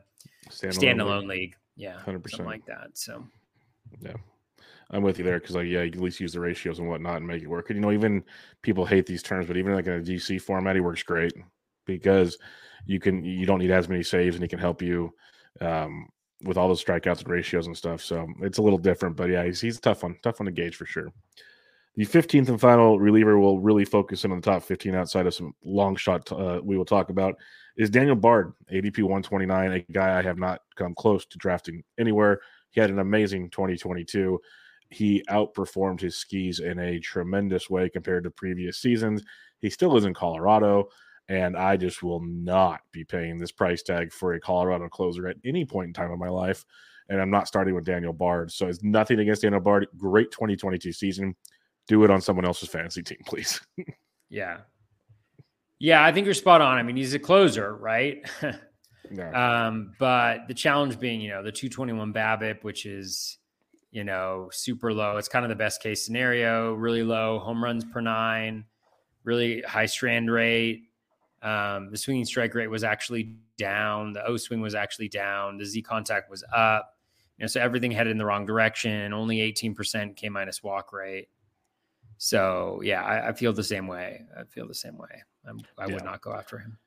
[0.50, 1.56] standalone, league.
[1.76, 2.30] Yeah, 100%.
[2.30, 2.90] something like that.
[2.94, 3.26] So
[4.02, 4.14] Yeah.
[4.92, 6.88] I'm with you there because like yeah, you can at least use the ratios and
[6.88, 7.70] whatnot and make it work.
[7.70, 8.24] And you know, even
[8.62, 11.34] people hate these terms, but even like in a DC format, he works great
[11.86, 12.38] because
[12.86, 15.12] you can you don't need as many saves and he can help you
[15.62, 16.08] um,
[16.44, 18.02] with all those strikeouts and ratios and stuff.
[18.02, 20.52] So it's a little different, but yeah, he's, he's a tough one, tough one to
[20.52, 21.10] gauge for sure.
[21.98, 25.34] The 15th and final reliever will really focus in on the top 15 outside of
[25.34, 27.36] some long shot uh, we will talk about
[27.78, 32.42] is Daniel Bard, ADP 129, a guy I have not come close to drafting anywhere.
[32.72, 34.40] He had an amazing 2022.
[34.90, 39.24] He outperformed his skis in a tremendous way compared to previous seasons.
[39.60, 40.90] He still is in Colorado,
[41.30, 45.38] and I just will not be paying this price tag for a Colorado closer at
[45.46, 46.66] any point in time in my life.
[47.08, 48.52] And I'm not starting with Daniel Bard.
[48.52, 49.88] So it's nothing against Daniel Bard.
[49.98, 51.36] Great 2022 season.
[51.88, 53.62] Do it on someone else's fantasy team, please.
[54.30, 54.58] yeah.
[55.80, 56.78] Yeah, I think you're spot on.
[56.78, 58.28] I mean, he's a closer, right?
[59.12, 59.34] no.
[59.34, 63.38] Um, but the challenge being, you know, the 221 BABIP, which is,
[63.92, 65.18] you know, super low.
[65.18, 68.66] It's kind of the best case scenario, really low home runs per nine,
[69.24, 70.84] really high strand rate.
[71.42, 74.14] Um, the swinging strike rate was actually down.
[74.14, 75.58] The O swing was actually down.
[75.58, 76.98] The Z contact was up.
[77.38, 79.14] You know, so everything headed in the wrong direction.
[79.14, 81.28] Only 18% K minus walk rate.
[82.18, 84.22] So yeah, I, I, feel the same way.
[84.38, 85.24] I feel the same way.
[85.48, 85.94] I'm, i Yeah.
[85.94, 86.78] would not go after him.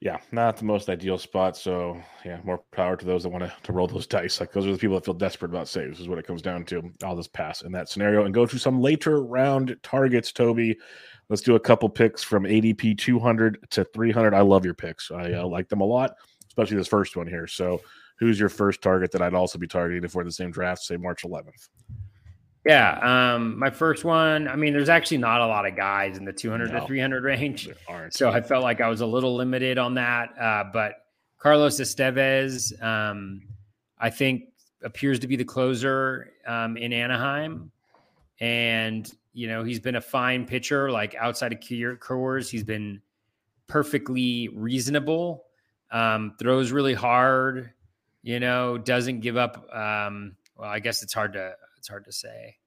[0.00, 1.56] yeah, not the most ideal spot.
[1.56, 4.40] So yeah, more power to those that want to, to roll those dice.
[4.40, 6.64] Like those are the people that feel desperate about saves, is what it comes down
[6.66, 6.92] to.
[7.02, 10.78] I'll just pass in that scenario and go to some later round targets, Toby.
[11.28, 14.32] Let's do a couple picks from ADP 200 to 300.
[14.34, 15.10] I love your picks.
[15.10, 16.14] I uh, like them a lot,
[16.46, 17.46] especially this first one here.
[17.46, 17.82] So,
[18.18, 20.82] who's your first target that I'd also be targeting if we're in the same draft,
[20.82, 21.68] say March 11th?
[22.68, 23.34] Yeah.
[23.34, 26.34] Um, my first one, I mean, there's actually not a lot of guys in the
[26.34, 26.80] 200 No.
[26.80, 27.70] to 300 range.
[28.10, 30.38] So I felt like I was a little limited on that.
[30.38, 31.06] Uh, but
[31.38, 33.40] Carlos Estevez, um,
[33.98, 34.44] I think,
[34.82, 37.72] appears to be the closer um, in Anaheim.
[38.38, 43.00] And, you know, he's been a fine pitcher, like outside of Coors, Coors, he's been
[43.66, 45.44] perfectly reasonable,
[45.90, 47.72] um, throws really hard,
[48.22, 49.74] you know, doesn't give up.
[49.74, 52.57] Um, well, I guess it's hard to, it's hard to say.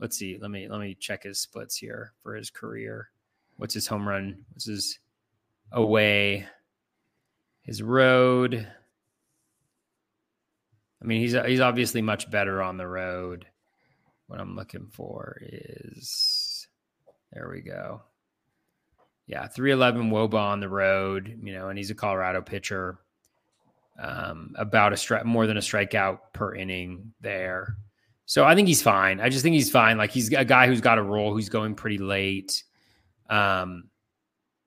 [0.00, 0.38] Let's see.
[0.40, 3.10] Let me, let me check his splits here for his career.
[3.56, 4.44] What's his home run?
[4.52, 4.98] What's his
[5.70, 6.46] away?
[7.62, 8.66] His road.
[11.02, 13.46] I mean, he's he's obviously much better on the road.
[14.26, 16.66] What I'm looking for is
[17.32, 18.02] there we go.
[19.26, 22.98] Yeah, 311 wOBA on the road, you know, and he's a Colorado pitcher.
[24.00, 27.76] Um, about a strike more than a strikeout per inning there.
[28.30, 29.18] So I think he's fine.
[29.18, 29.98] I just think he's fine.
[29.98, 32.62] Like he's a guy who's got a role who's going pretty late.
[33.28, 33.90] Um,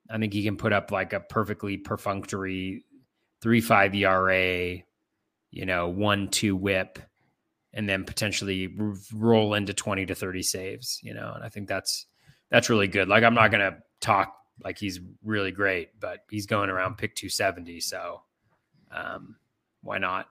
[0.09, 2.83] I think he can put up like a perfectly perfunctory
[3.39, 4.79] three five ERA,
[5.51, 6.99] you know, one two whip,
[7.71, 10.99] and then potentially r- roll into twenty to thirty saves.
[11.01, 12.07] You know, and I think that's
[12.49, 13.07] that's really good.
[13.07, 17.29] Like I'm not gonna talk like he's really great, but he's going around pick two
[17.29, 18.23] seventy, so
[18.91, 19.37] um,
[19.83, 20.27] why not?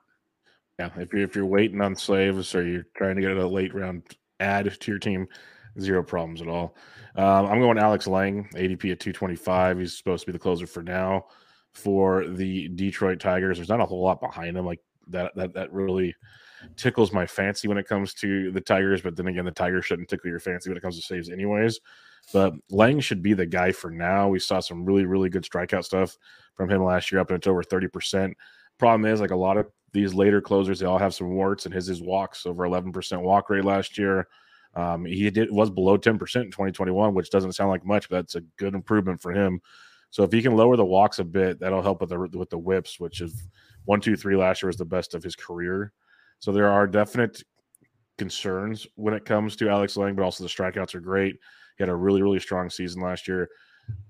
[0.78, 3.74] Yeah, if you're if you're waiting on slaves or you're trying to get a late
[3.74, 4.02] round
[4.40, 5.28] add to your team,
[5.80, 6.76] zero problems at all.
[7.16, 9.78] Um, I'm going Alex Lange, ADP at 225.
[9.78, 11.26] He's supposed to be the closer for now
[11.72, 13.58] for the Detroit Tigers.
[13.58, 15.32] There's not a whole lot behind him like that.
[15.36, 16.14] That that really
[16.76, 19.02] tickles my fancy when it comes to the Tigers.
[19.02, 21.80] But then again, the Tigers shouldn't tickle your fancy when it comes to saves, anyways.
[22.32, 24.28] But Lange should be the guy for now.
[24.28, 26.16] We saw some really really good strikeout stuff
[26.54, 28.36] from him last year, up to over 30 percent.
[28.78, 31.74] Problem is, like a lot of these later closers, they all have some warts, and
[31.74, 34.26] his is walks over 11% walk rate last year.
[34.74, 38.36] Um, he did was below 10% in 2021, which doesn't sound like much, but that's
[38.36, 39.60] a good improvement for him.
[40.10, 42.58] So if he can lower the walks a bit, that'll help with the with the
[42.58, 43.48] whips, which is
[43.84, 45.92] one, two, three last year was the best of his career.
[46.38, 47.42] So there are definite
[48.18, 51.36] concerns when it comes to Alex Lange, but also the strikeouts are great.
[51.76, 53.48] He had a really, really strong season last year.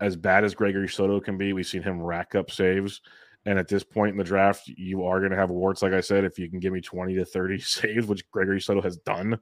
[0.01, 3.01] As bad as Gregory Soto can be, we've seen him rack up saves.
[3.45, 5.83] And at this point in the draft, you are going to have warts.
[5.83, 8.81] Like I said, if you can give me 20 to 30 saves, which Gregory Soto
[8.81, 9.39] has done,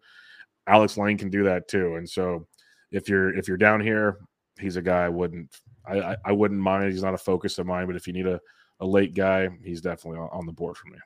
[0.67, 1.97] Alex Lange can do that too.
[1.97, 2.47] And so
[2.91, 4.19] if you're if you're down here,
[4.59, 5.55] he's a guy I wouldn't
[5.87, 6.93] I, I, I wouldn't mind.
[6.93, 8.41] He's not a focus of mine, but if you need a,
[8.81, 10.99] a late guy, he's definitely on, on the board for me.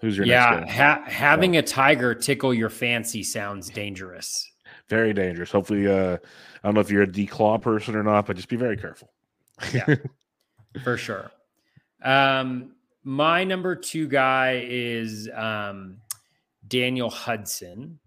[0.00, 0.72] Who's your yeah, next guy?
[0.72, 4.50] ha- having a tiger tickle your fancy sounds dangerous.
[4.88, 5.50] Very dangerous.
[5.50, 8.56] Hopefully, uh, I don't know if you're a declaw person or not, but just be
[8.56, 9.12] very careful.
[9.72, 9.94] Yeah.
[10.82, 11.30] for sure.
[12.02, 15.98] Um, my number two guy is um,
[16.66, 17.98] Daniel Hudson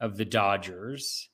[0.00, 1.28] of the Dodgers.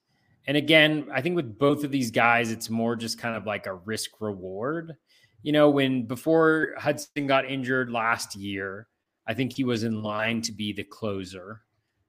[0.47, 3.66] and again, I think with both of these guys, it's more just kind of like
[3.66, 4.97] a risk reward.
[5.43, 8.87] You know, when before Hudson got injured last year,
[9.27, 11.62] I think he was in line to be the closer.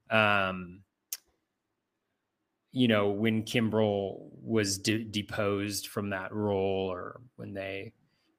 [0.09, 0.81] Um,
[2.71, 7.93] you know, when Kimbrel was de- deposed from that role, or when they,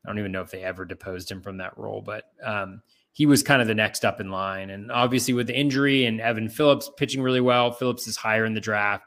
[0.04, 2.82] I don't even know if they ever deposed him from that role, but um,
[3.12, 4.70] he was kind of the next up in line.
[4.70, 8.54] And obviously, with the injury and Evan Phillips pitching really well, Phillips is higher in
[8.54, 9.04] the draft,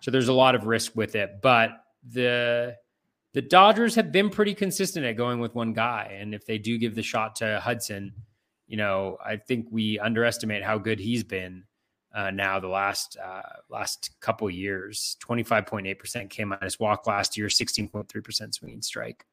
[0.00, 1.40] so there's a lot of risk with it.
[1.42, 1.70] But
[2.10, 2.76] the
[3.34, 6.76] the Dodgers have been pretty consistent at going with one guy, and if they do
[6.76, 8.12] give the shot to Hudson,
[8.66, 11.64] you know, I think we underestimate how good he's been
[12.14, 15.16] uh, now the last uh, last couple years.
[15.20, 18.82] Twenty five point eight percent K minus walk last year, sixteen point three percent swinging
[18.82, 19.24] strike,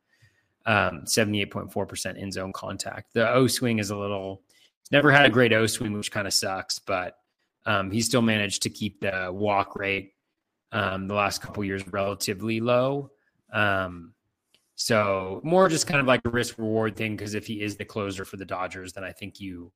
[0.69, 3.13] um, seventy eight point four percent in zone contact.
[3.13, 4.43] The O swing is a little.
[4.81, 7.17] He's never had a great O swing, which kind of sucks, but
[7.65, 10.13] um, he still managed to keep the walk rate
[10.71, 13.09] um, the last couple years relatively low.
[13.51, 14.13] Um,
[14.75, 17.83] so more just kind of like a risk reward thing because if he is the
[17.83, 19.71] closer for the Dodgers, then I think you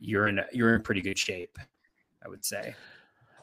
[0.00, 1.58] you're in you're in pretty good shape.
[2.24, 2.74] I would say.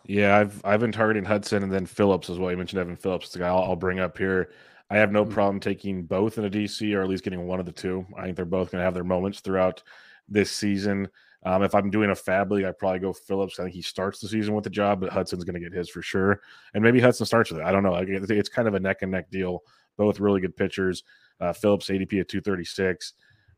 [0.08, 2.50] Yeah, I've I've been targeting Hudson and then Phillips as well.
[2.50, 4.50] You mentioned Evan Phillips, the guy I'll, I'll bring up here.
[4.92, 5.34] I have no mm-hmm.
[5.34, 8.06] problem taking both in a DC or at least getting one of the two.
[8.18, 9.82] I think they're both going to have their moments throughout
[10.28, 11.08] this season.
[11.44, 13.58] Um, if I'm doing a FAAB league, I probably go Phillips.
[13.58, 15.90] I think he starts the season with the job, but Hudson's going to get his
[15.90, 16.42] for sure.
[16.74, 17.66] And maybe Hudson starts with it.
[17.66, 17.96] I don't know.
[17.96, 19.64] It's kind of a neck and neck deal.
[19.98, 21.04] Both really good pitchers.
[21.40, 23.14] Uh, Phillips ADP at 236.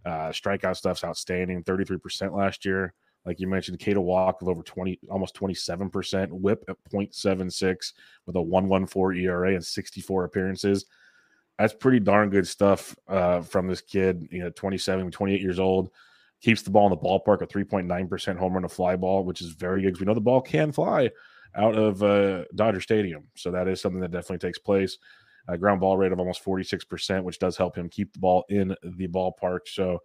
[0.06, 2.94] Uh, strikeout stuff's outstanding, 33% last year.
[3.26, 7.94] Like you mentioned, K to walk of over 20, almost 27%, whip at 0.76
[8.28, 10.86] with a 114 ERA and 64 appearances.
[11.60, 15.91] That's pretty darn good stuff uh, from this kid, you know, 27, 28 years old.
[16.41, 19.49] Keeps the ball in the ballpark at 3.9% home run to fly ball, which is
[19.51, 21.10] very good because we know the ball can fly
[21.56, 23.24] out of uh, Dodger Stadium.
[23.36, 24.97] So that is something that definitely takes place.
[25.47, 28.76] A ground ball rate of almost 46%, which does help him keep the ball in
[28.82, 29.60] the ballpark.
[29.68, 29.99] So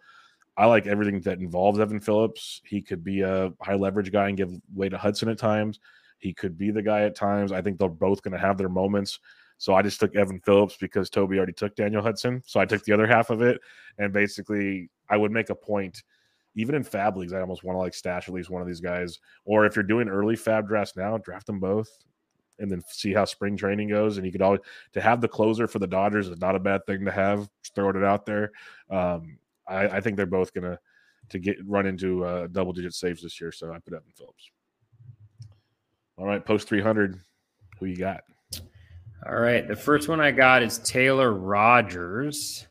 [0.56, 2.60] I like everything that involves Evan Phillips.
[2.64, 5.78] He could be a high leverage guy and give way to Hudson at times.
[6.18, 7.52] He could be the guy at times.
[7.52, 9.20] I think they're both going to have their moments.
[9.58, 12.42] So I just took Evan Phillips because Toby already took Daniel Hudson.
[12.46, 13.60] So I took the other half of it.
[13.98, 16.02] And basically, I would make a point,
[16.54, 18.80] even in FAAB leagues, I almost want to like stash at least one of these
[18.80, 19.18] guys.
[19.44, 21.90] Or if you're doing early FAAB drafts now, draft them both
[22.58, 24.16] and then see how spring training goes.
[24.16, 24.60] And you could always
[24.92, 27.48] to have the closer for the Dodgers is not a bad thing to have.
[27.62, 28.52] Just throwing it out there.
[28.90, 30.78] Um, I, I think they're both gonna
[31.30, 33.52] to get run into uh, double digit saves this year.
[33.52, 34.50] So I put Evan Phillips.
[36.16, 37.20] All right, post three hundred.
[37.78, 38.22] Who you got?
[39.26, 42.66] All right, the first one I got is Taylor Rogers,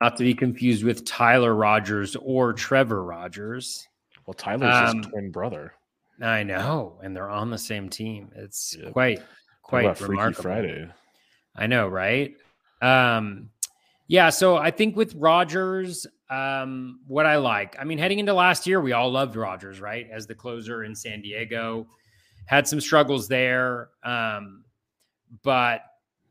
[0.00, 3.88] not to be confused with Tyler Rogers or Trevor Rogers.
[4.26, 5.72] Well, Tyler's um, his twin brother.
[6.20, 8.30] I know, and they're on the same team.
[8.36, 8.92] It's yep.
[8.92, 9.22] quite
[9.62, 10.42] quite remarkable.
[10.42, 10.88] Friday.
[11.56, 12.34] I know, right?
[12.80, 13.50] Um,
[14.08, 18.66] yeah, so I think with Rogers, um, what I like, I mean, heading into last
[18.66, 21.86] year, we all loved Rogers, right, as the closer in San Diego.
[22.46, 24.64] Had some struggles there, um,
[25.42, 25.82] but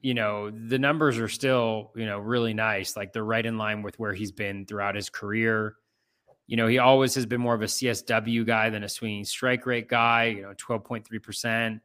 [0.02, 2.96] you know the numbers are still you know really nice.
[2.96, 5.76] Like they're right in line with where he's been throughout his career.
[6.48, 9.66] You know, he always has been more of a CSW guy than a swinging strike
[9.66, 10.26] rate guy.
[10.26, 11.82] You know, twelve point three percent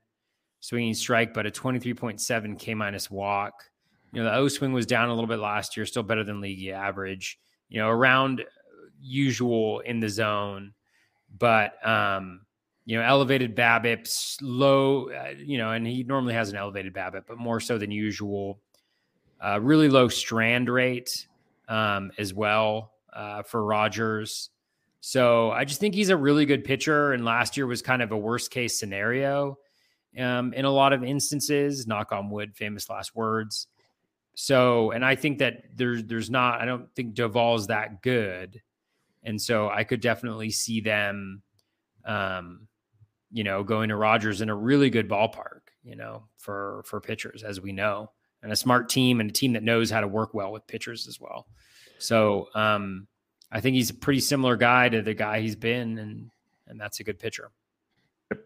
[0.61, 3.65] swinging strike, but a twenty three point seven K minus walk.
[4.13, 6.41] You know, the O swing was down a little bit last year, still better than
[6.41, 7.39] league average.
[7.69, 8.45] You know, around
[9.01, 10.73] usual in the zone,
[11.37, 12.46] but um,
[12.87, 15.11] you know, elevated BABIP, low.
[15.11, 18.59] Uh, you know, and he normally has an elevated BABIP, but more so than usual.
[19.45, 21.27] Uh, really low strand rate
[21.69, 24.51] um, as well uh, for Rogers.
[25.01, 27.13] So I just think he's a really good pitcher.
[27.13, 29.59] And last year was kind of a worst case scenario
[30.19, 31.87] um, in a lot of instances.
[31.87, 33.69] Knock on wood, famous last words.
[34.35, 36.61] So, and I think that there's there's not.
[36.61, 38.61] I don't think Doval's that good,
[39.25, 41.43] and so I could definitely see them,
[42.05, 42.69] um,
[43.37, 45.61] you know, going to Rogers in a really good ballpark.
[45.85, 48.11] You know, for for pitchers, as we know,
[48.43, 51.07] and a smart team and a team that knows how to work well with pitchers
[51.07, 51.47] as well.
[51.99, 53.07] So, um,
[53.53, 56.31] I think he's a pretty similar guy to the guy he's been, and
[56.67, 57.51] and that's a good pitcher.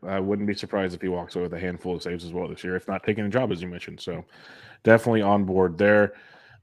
[0.02, 2.48] I wouldn't be surprised if he walks away with a handful of saves as well
[2.48, 4.00] this year, if not taking a job, as you mentioned.
[4.00, 4.24] So,
[4.82, 6.14] definitely on board there.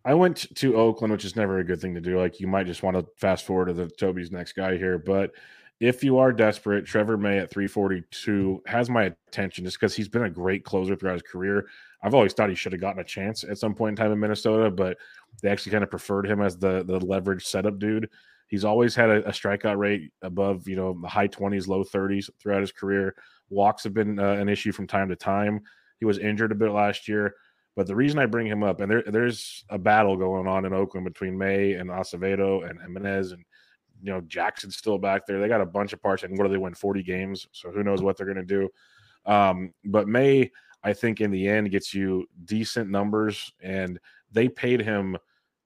[0.03, 2.19] I went to Oakland, which is never a good thing to do.
[2.19, 5.32] Like you might just want to fast forward to the Toby's next guy here, but
[5.80, 10.23] if you are desperate, Trevor May at 342 has my attention just because he's been
[10.23, 11.67] a great closer throughout his career.
[12.01, 14.19] I've always thought he should have gotten a chance at some point in time in
[14.19, 14.97] Minnesota, but
[15.41, 18.09] they actually kind of preferred him as the the leverage setup dude.
[18.47, 22.30] He's always had a, a strikeout rate above, you know, the high 20s, low 30s
[22.39, 23.13] throughout his career.
[23.49, 25.61] Walks have been uh, an issue from time to time
[25.99, 27.36] He was injured a bit last year.
[27.75, 30.73] But the reason I bring him up, and there, there's a battle going on in
[30.73, 33.45] Oakland between May and Acevedo and Jimenez, and
[34.01, 35.39] you know Jackson's still back there.
[35.39, 36.73] They got a bunch of parts, and what do they win?
[36.73, 38.69] Forty games, so who knows what they're going to do.
[39.25, 40.51] Um, but May,
[40.83, 43.99] I think in the end, gets you decent numbers, and
[44.31, 45.17] they paid him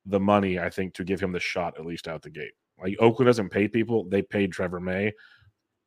[0.06, 2.54] the money, I think, to give him the shot at least out the gate.
[2.82, 5.14] Like Oakland doesn't pay people; they paid Trevor May.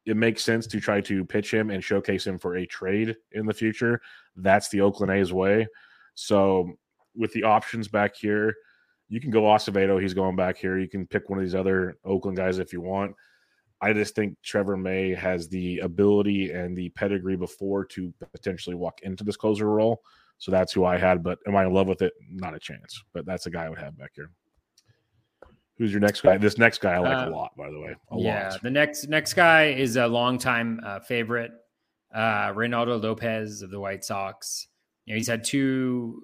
[0.07, 3.47] It makes sense to try to pitch him and showcase him for a trade in
[3.47, 4.01] the future.
[4.37, 5.67] That's the Oakland A's way.
[6.15, 6.75] So
[7.17, 8.55] with the options back here,
[9.15, 10.03] you can go Acevedo.
[10.03, 10.77] He's going back here.
[10.77, 13.15] You can pick one of these other Oakland guys if you want.
[13.81, 19.03] I just think Trevor May has the ability and the pedigree before to potentially walk
[19.03, 20.03] into this closer role.
[20.39, 21.23] So that's who I had.
[21.23, 22.13] But am I in love with it?
[22.29, 23.05] Not a chance.
[23.13, 24.31] But that's a guy I would have back here.
[25.79, 26.37] Who's your next guy?
[26.37, 27.95] This next guy I like uh, a lot, by the way.
[28.17, 28.63] yeah, lot.
[28.63, 31.53] the next next guy is a longtime uh, favorite,
[32.13, 34.67] uh, Reynaldo Lopez of the White Sox.
[35.05, 36.23] You know, he's had two.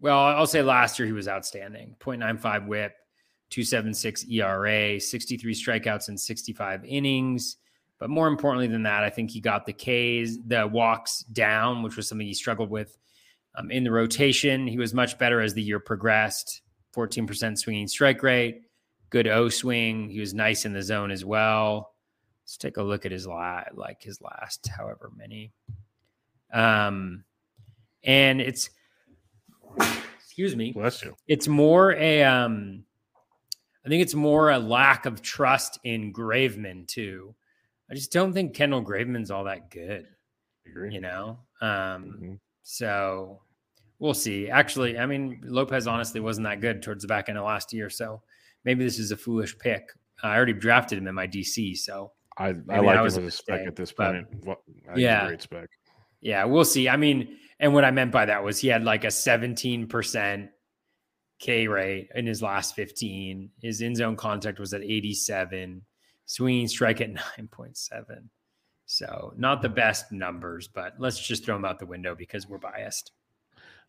[0.00, 1.96] Well, I'll say last year he was outstanding.
[2.00, 2.94] 0.95 WHIP,
[3.50, 7.56] 2.76 ERA, 63 strikeouts in 65 innings.
[7.98, 11.96] But more importantly than that, I think he got the K's, the walks down, which
[11.96, 12.96] was something he struggled with
[13.54, 14.66] um, in the rotation.
[14.66, 16.60] He was much better as the year progressed.
[16.94, 18.62] 14% swinging strike rate,
[19.10, 20.08] good O swing.
[20.08, 21.94] He was nice in the zone as well.
[22.42, 25.52] Let's take a look at his last, like his last, however many.
[26.52, 27.24] Um,
[28.02, 28.70] and it's
[30.36, 30.72] excuse me.
[30.72, 31.16] Bless you.
[31.28, 32.84] It's more a um
[33.86, 37.34] i think it's more a lack of trust in graveman too.
[37.90, 40.06] I just don't think kendall graveman's all that good
[40.90, 41.38] you know?
[41.62, 42.34] Um mm-hmm.
[42.64, 43.40] so
[43.98, 44.50] we'll see.
[44.50, 47.88] Actually i mean lopez honestly wasn't that good towards the back end of last year
[47.88, 48.20] so
[48.64, 49.88] maybe this is a foolish pick.
[50.22, 53.66] I already drafted him in my dc so i, I like him as a spec
[53.66, 54.26] at this point.
[54.44, 54.58] But,
[54.96, 55.28] yeah.
[55.28, 55.70] great spec.
[56.20, 56.90] Yeah we'll see.
[56.90, 60.48] I mean and what I meant by that was he had like a 17%
[61.38, 63.50] K rate in his last 15.
[63.62, 65.82] His in zone contact was at 87,
[66.24, 68.28] swinging strike at 9.7.
[68.86, 72.58] So, not the best numbers, but let's just throw them out the window because we're
[72.58, 73.12] biased.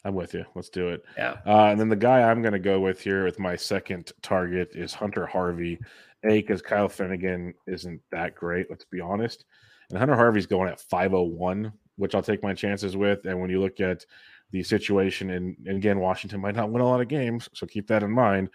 [0.04, 0.46] I'm with you.
[0.56, 1.04] Let's do it.
[1.18, 1.38] Yeah.
[1.46, 4.70] Uh, and then the guy I'm going to go with here with my second target
[4.74, 5.80] is Hunter Harvey.
[6.24, 9.46] A, because Kyle Finnegan isn't that great, let's be honest.
[9.90, 13.26] And Hunter Harvey's going at 501 which I'll take my chances with.
[13.26, 14.06] And when you look at
[14.52, 17.88] the situation, and, and again, Washington might not win a lot of games, so keep
[17.88, 18.50] that in mind.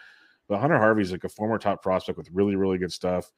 [0.48, 3.30] But Hunter Harvey's like a former top prospect with really, really good stuff.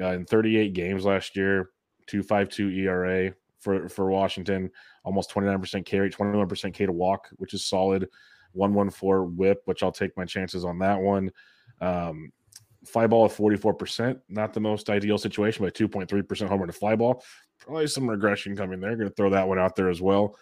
[0.00, 1.70] Uh, in 38 games last year,
[2.10, 4.70] 2.52 ERA for for Washington,
[5.04, 8.08] almost 29% K rate, 21% K to walk, which is solid.
[8.56, 11.30] 114 whip, which I'll take my chances on that one.
[11.80, 12.32] Um,
[12.84, 17.22] fly ball at 44%, not the most ideal situation, but 2.3% homer to fly ball
[17.58, 18.96] probably some regression coming there.
[18.96, 20.36] Going to throw that one out there as well.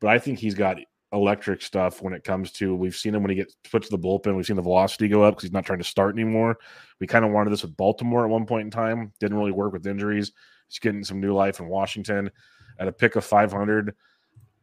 [0.00, 0.78] But I think he's got
[1.12, 3.98] electric stuff when it comes to we've seen him when he gets put to the
[3.98, 4.36] bullpen.
[4.36, 6.58] We've seen the velocity go up because he's not trying to start anymore.
[7.00, 9.12] We kind of wanted this with Baltimore at one point in time.
[9.20, 10.32] Didn't really work with injuries.
[10.68, 12.30] He's getting some new life in Washington.
[12.78, 13.94] At a pick of 500,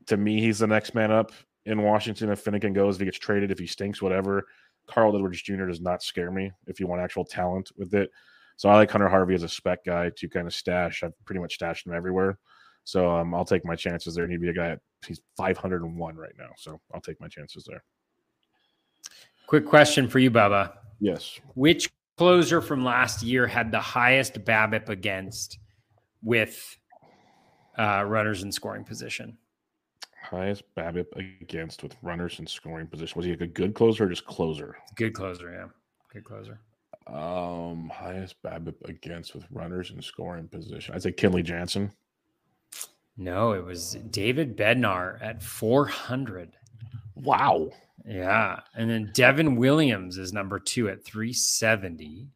[0.08, 1.32] to me, he's the next man up
[1.66, 2.30] in Washington.
[2.30, 4.46] If Finnegan goes, if he gets traded, if he stinks, whatever.
[4.86, 5.66] Carl Edwards Jr.
[5.66, 8.12] does not scare me if you want actual talent with it.
[8.58, 11.04] So I like Hunter Harvey as a spec guy to kind of stash.
[11.04, 12.38] I've pretty much stashed him everywhere.
[12.84, 14.28] So um, I'll take my chances there.
[14.28, 16.50] He'd be a guy at he's 501 right now.
[16.58, 17.84] So I'll take my chances there.
[19.48, 20.74] Quick question for you, Bubba.
[21.00, 21.40] Yes.
[21.56, 25.60] Which closer from last year had the highest BABIP against
[26.22, 26.78] with
[27.78, 29.38] uh, runners in scoring position?
[30.22, 31.08] Highest BABIP
[31.42, 33.14] against with runners in scoring position.
[33.18, 34.78] Was he a good closer or just closer?
[34.96, 35.68] Good closer, yeah.
[36.14, 36.60] Good closer.
[37.08, 40.96] Um, highest BABIP against with runners in scoring position.
[40.96, 41.92] I'd say Kenley Jansen.
[43.18, 46.56] No, it was David Bednar at 400.
[47.16, 47.70] Wow.
[48.06, 48.60] Yeah.
[48.76, 52.28] And then Devin Williams is number two at 370.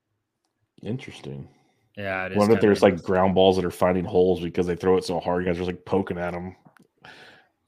[0.83, 1.47] Interesting.
[1.95, 2.25] Yeah.
[2.25, 5.03] It wonder if there's like ground balls that are finding holes because they throw it
[5.03, 5.43] so hard.
[5.43, 6.55] You guys are like poking at them.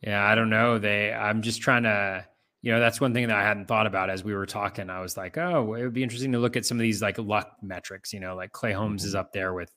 [0.02, 0.24] Yeah.
[0.24, 0.78] I don't know.
[0.78, 2.26] They, I'm just trying to
[2.62, 4.90] you know that's one thing that i hadn't thought about as we were talking.
[4.90, 7.18] I was like oh it would be interesting to look at some of these like
[7.18, 9.20] luck metrics you know like clay holmes is mm-hmm.
[9.20, 9.72] up there with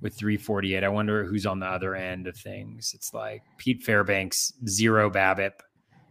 [0.00, 2.92] with 348 i wonder who's on the other end of things.
[2.94, 5.60] It's like pete fairbanks zero babip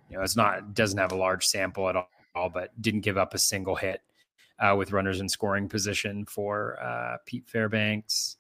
[0.10, 1.96] you know it's not doesn't have a large sample at
[2.36, 4.02] all but didn't give up a single hit
[4.60, 8.38] uh, with runners in scoring position for uh, pete fairbanks.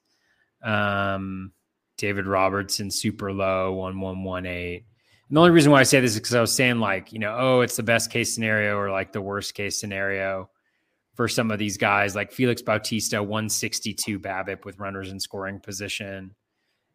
[0.63, 1.51] Um,
[1.97, 4.90] david robertson super low 1118 and
[5.31, 7.35] the only reason why I say this is because I was saying like, you know,
[7.39, 10.49] oh, it's the best case scenario or like the worst case scenario
[11.15, 16.35] for some of these guys, like Felix Bautista, 162 BABIP with runners in scoring position.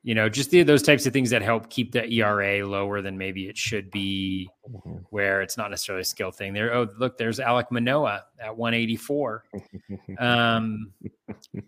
[0.03, 3.19] you know, just the, those types of things that help keep the ERA lower than
[3.19, 5.05] maybe it should be, Mhm.
[5.11, 6.53] where it's not necessarily a skill thing.
[6.55, 9.43] There, oh look, there's Alek Manoah at 184.
[10.21, 10.93] Um,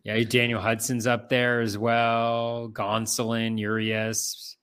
[0.04, 2.68] yeah, Daniel Hudson's up there as well.
[2.72, 4.56] Gonsolin, Urias.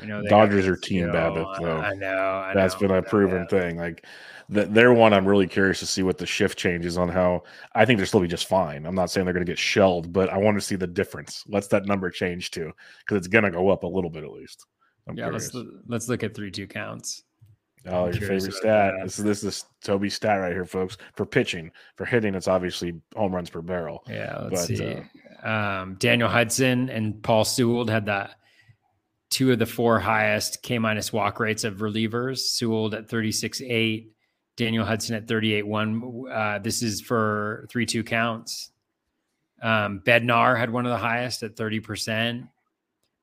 [0.00, 1.14] You know, Dodgers are good team skill.
[1.14, 1.76] BABIP, though.
[1.78, 2.42] I know.
[2.46, 3.60] I That's know, been a proven yeah.
[3.60, 3.76] thing.
[3.76, 4.04] Like
[4.52, 7.84] th- they're one I'm really curious to see what the shift changes on how I
[7.84, 8.86] think they're still be just fine.
[8.86, 11.44] I'm not saying they're going to get shelled, but I want to see the difference.
[11.48, 14.30] Let's that number change to because it's going to go up a little bit at
[14.32, 14.66] least.
[15.08, 15.72] I'm Yeah, let's curious.
[15.86, 17.22] let's look at three two counts.
[17.86, 18.94] Oh, I'm your favorite stat.
[19.02, 20.96] This is this is Toby's stat right here, folks.
[21.14, 24.02] For pitching, for hitting, it's obviously home runs per barrel.
[24.08, 25.02] Yeah, let's But, see.
[25.42, 28.36] um, Daniel Hudson and Paul Sewald had that
[29.34, 32.38] two of the four highest K minus walk rates of relievers.
[32.38, 34.06] Sewald at 36.8,
[34.56, 36.30] Daniel Hudson at 38.1.
[36.30, 38.70] Uh, this is for 3 2 counts.
[39.60, 42.48] Um, Bednar had one of the highest at 30%.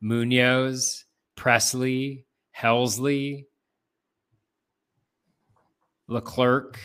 [0.01, 1.05] Munoz,
[1.38, 2.26] Pressly,
[2.59, 3.45] Helsley,
[6.09, 6.78] Leclerc.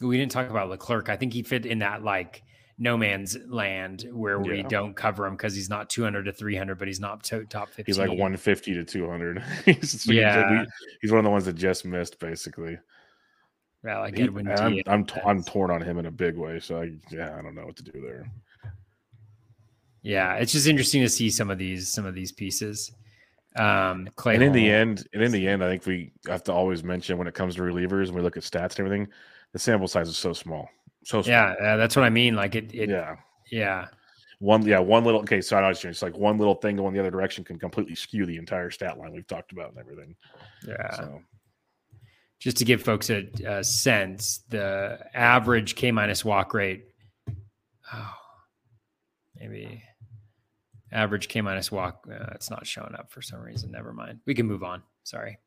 [0.00, 1.08] We didn't talk about Leclerc.
[1.08, 2.44] I think he fit in that like
[2.78, 4.68] no man's land where we Yeah.
[4.68, 7.84] don't cover him because he's not 200 to 300, but he's not to- top 50.
[7.90, 9.42] He's like 150 to 200.
[9.64, 10.64] he's, Yeah.
[11.00, 12.78] he's one of the ones that just missed, basically.
[13.84, 14.82] Yeah, like He- Edwin I'm, Diaz.
[14.88, 16.60] I'm, t- I'm torn on him in a big way.
[16.60, 18.30] So I, yeah, I don't know what to do there.
[20.02, 22.92] Yeah, it's just interesting to see some of these some of these pieces.
[23.56, 26.52] Um, Clay and in the end, and in the end, I think we have to
[26.52, 29.08] always mention when it comes to relievers and we look at stats and everything,
[29.52, 30.68] the sample size is so small.
[31.06, 31.32] So small.
[31.32, 32.34] yeah, yeah, that's what I mean.
[32.34, 33.14] Like it, it yeah.
[33.52, 33.86] yeah.
[34.40, 35.20] One, yeah, one little.
[35.20, 35.90] Okay, so I know what you're saying.
[35.92, 38.98] It's like one little thing going the other direction can completely skew the entire stat
[38.98, 40.16] line we've talked about and everything.
[40.66, 40.96] yeah.
[40.96, 41.22] So
[42.40, 46.86] Just to give folks a, a sense, the average K minus walk rate.
[47.94, 48.14] Oh,
[49.38, 49.84] maybe
[50.90, 52.04] average K minus walk.
[52.10, 53.70] Uh, it's not showing up for some reason.
[53.70, 54.18] Never mind.
[54.26, 54.82] We can move on.
[55.04, 55.38] Sorry.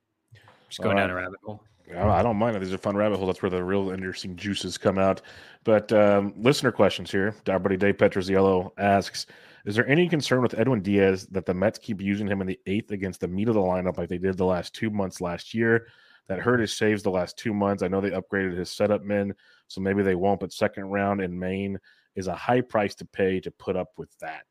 [0.69, 1.65] Just going All down a rabbit hole.
[1.97, 2.59] I don't mind it.
[2.59, 3.29] These are fun rabbit holes.
[3.29, 5.21] That's where the real interesting juices come out.
[5.63, 7.35] But um, listener questions here.
[7.47, 9.25] Our buddy Dave Petroziello asks
[9.65, 12.59] Is there any concern with Edwin Diaz that the Mets keep using him in the
[12.67, 15.53] eighth against the meat of the lineup like they did the last two months last
[15.53, 15.87] year?
[16.27, 17.81] That hurt his saves the last two months.
[17.81, 19.33] I know they upgraded his setup men,
[19.67, 21.79] so maybe they won't, but second round in main
[22.15, 24.45] is a high price to pay to put up with that.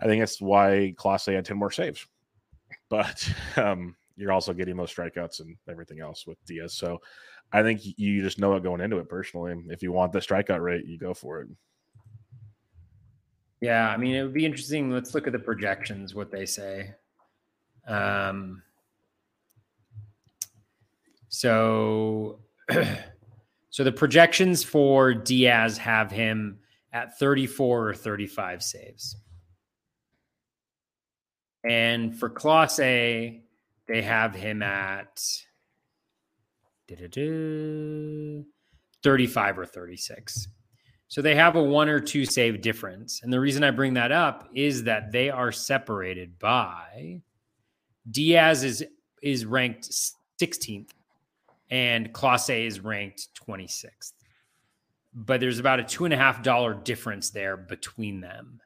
[0.00, 2.06] I think that's why Clase had 10 more saves.
[2.88, 6.74] But um, you're also getting those strikeouts and everything else with Diaz.
[6.74, 7.00] So
[7.52, 9.54] I think you just know it going into it personally.
[9.68, 11.48] If you want the strikeout rate, you go for it.
[13.60, 14.90] Yeah, I mean, it would be interesting.
[14.90, 16.94] Let's look at the projections, what they say.
[17.86, 18.62] Um,
[21.28, 22.40] so,
[23.70, 26.58] so the projections for Diaz have him
[26.92, 29.16] at 34 or 35 saves.
[31.68, 33.40] And for Clase,
[33.88, 35.22] they have him at
[39.02, 40.48] 35 or 36.
[41.08, 43.20] So they have a one or two save difference.
[43.22, 47.22] And the reason I bring that up is that they are separated by
[48.10, 48.84] Diaz is
[49.22, 49.88] is ranked
[50.40, 50.90] 16th
[51.70, 54.12] and Clase is ranked 26th.
[55.14, 58.60] But there's about a two and a half dollar difference there between them.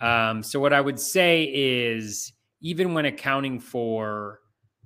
[0.00, 4.40] Um, so what I would say is even when accounting for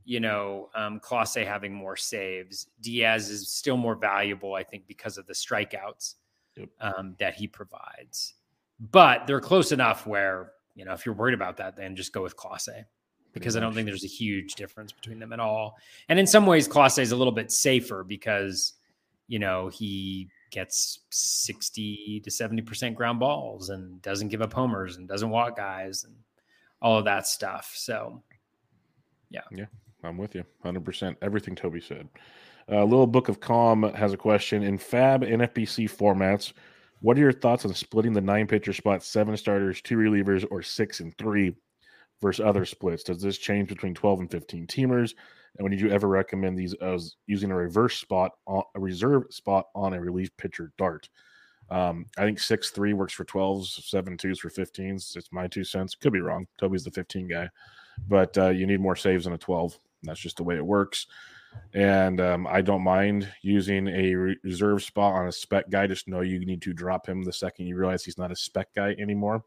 [0.06, 2.66] you know, um, Clase having more saves.
[2.82, 6.16] Diaz is still more valuable, I think, because of the strikeouts
[6.56, 6.68] Yep.
[6.80, 8.34] um, that he provides.
[8.78, 12.22] But they're close enough where, you know, if you're worried about that, then just go
[12.22, 12.84] with Clase
[13.32, 15.76] because I don't think there's a huge difference between them at all.
[16.08, 18.74] And in some ways, Clase is a little bit safer because,
[19.26, 25.08] you know, he gets 60 to 70% ground balls and doesn't give up homers and
[25.08, 26.14] doesn't walk guys and
[26.84, 27.72] all of that stuff.
[27.74, 28.22] So,
[29.30, 29.40] yeah.
[29.50, 29.64] Yeah,
[30.04, 31.16] I'm with you 100%.
[31.22, 32.08] Everything Toby said.
[32.70, 34.62] Uh, Little Book of Calm has a question.
[34.62, 36.52] In FAAB and formats,
[37.00, 40.62] what are your thoughts on splitting the nine pitcher spot, seven starters, two relievers, or
[40.62, 41.56] six and three
[42.20, 43.02] versus other splits?
[43.02, 45.14] Does this change between 12 and 15 teamers?
[45.56, 49.66] And would you ever recommend these as using a reverse spot, on, a reserve spot
[49.74, 51.08] on a relief pitcher dart?
[51.70, 55.16] Um, I think six three works for 12s, seven twos for 15s.
[55.16, 55.94] It's my two cents.
[55.94, 56.46] Could be wrong.
[56.58, 57.48] Toby's the 15 guy,
[58.08, 59.78] but uh, you need more saves than a 12.
[60.02, 61.06] That's just the way it works.
[61.72, 65.86] And um, I don't mind using a reserve spot on a spec guy.
[65.86, 68.68] Just know you need to drop him the second you realize he's not a spec
[68.74, 69.44] guy anymore.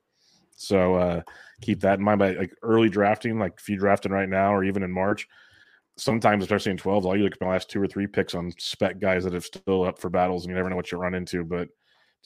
[0.56, 1.22] So uh,
[1.62, 2.20] keep that in mind.
[2.20, 5.28] But like early drafting, like if you're drafting right now or even in March,
[5.98, 8.52] sometimes especially in 12s, all you look at my last two or three picks on
[8.58, 11.14] spec guys that are still up for battles, and you never know what you run
[11.14, 11.44] into.
[11.44, 11.70] But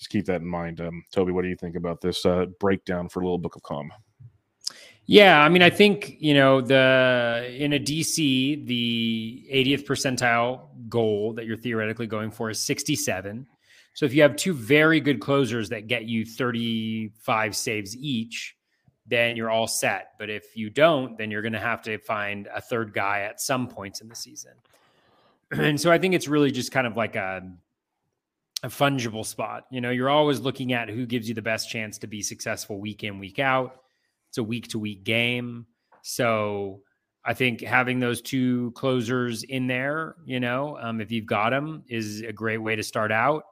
[0.02, 0.82] just keep that in mind.
[0.82, 3.94] Um, Toby, what do you think about this uh, breakdown for Little Book of Calm?
[5.06, 11.34] Yeah, I mean, I think you know the in a DC the 80th percentile goal
[11.34, 13.46] that you're theoretically going for is 67.
[13.94, 18.56] So if you have two very good closers that get you 35 saves each,
[19.06, 20.14] then you're all set.
[20.18, 23.40] But if you don't, then you're going to have to find a third guy at
[23.40, 24.54] some points in the season.
[25.52, 27.42] And so I think it's really just kind of like a
[28.64, 29.66] a fungible spot.
[29.72, 32.80] You know, you're always looking at who gives you the best chance to be successful
[32.80, 33.82] week in, week out.
[34.30, 35.66] It's a week to week game.
[36.04, 36.82] So
[37.26, 41.84] I think having those two closers in there, you know, um, if you've got them,
[41.88, 43.44] is a great way to start out.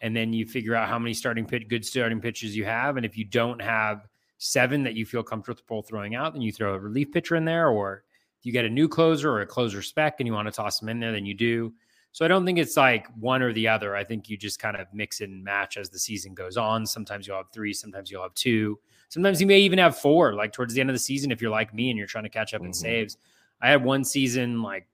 [0.00, 2.96] And then you figure out how many starting good starting pitches you have.
[2.96, 4.06] And if you don't have
[4.38, 7.68] seven that you feel comfortable throwing out, then you throw a relief pitcher in there.
[7.68, 8.04] Or
[8.38, 10.78] if you get a new closer or a closer spec and you want to toss
[10.78, 11.72] them in there, then you do.
[12.12, 13.94] So I don't think it's like one or the other.
[13.94, 16.86] I think you just kind of mix and match as the season goes on.
[16.86, 18.78] Sometimes you'll have three, sometimes you'll have two.
[19.08, 21.50] Sometimes you may even have four, like towards the end of the season, if you're
[21.50, 22.68] like me and you're trying to catch up mm-hmm.
[22.68, 23.16] in saves.
[23.60, 24.86] I had one season like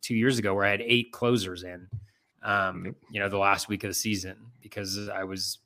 [0.00, 1.88] two years ago where I had eight closers in,
[2.42, 5.58] um, you know, the last week of the season because I was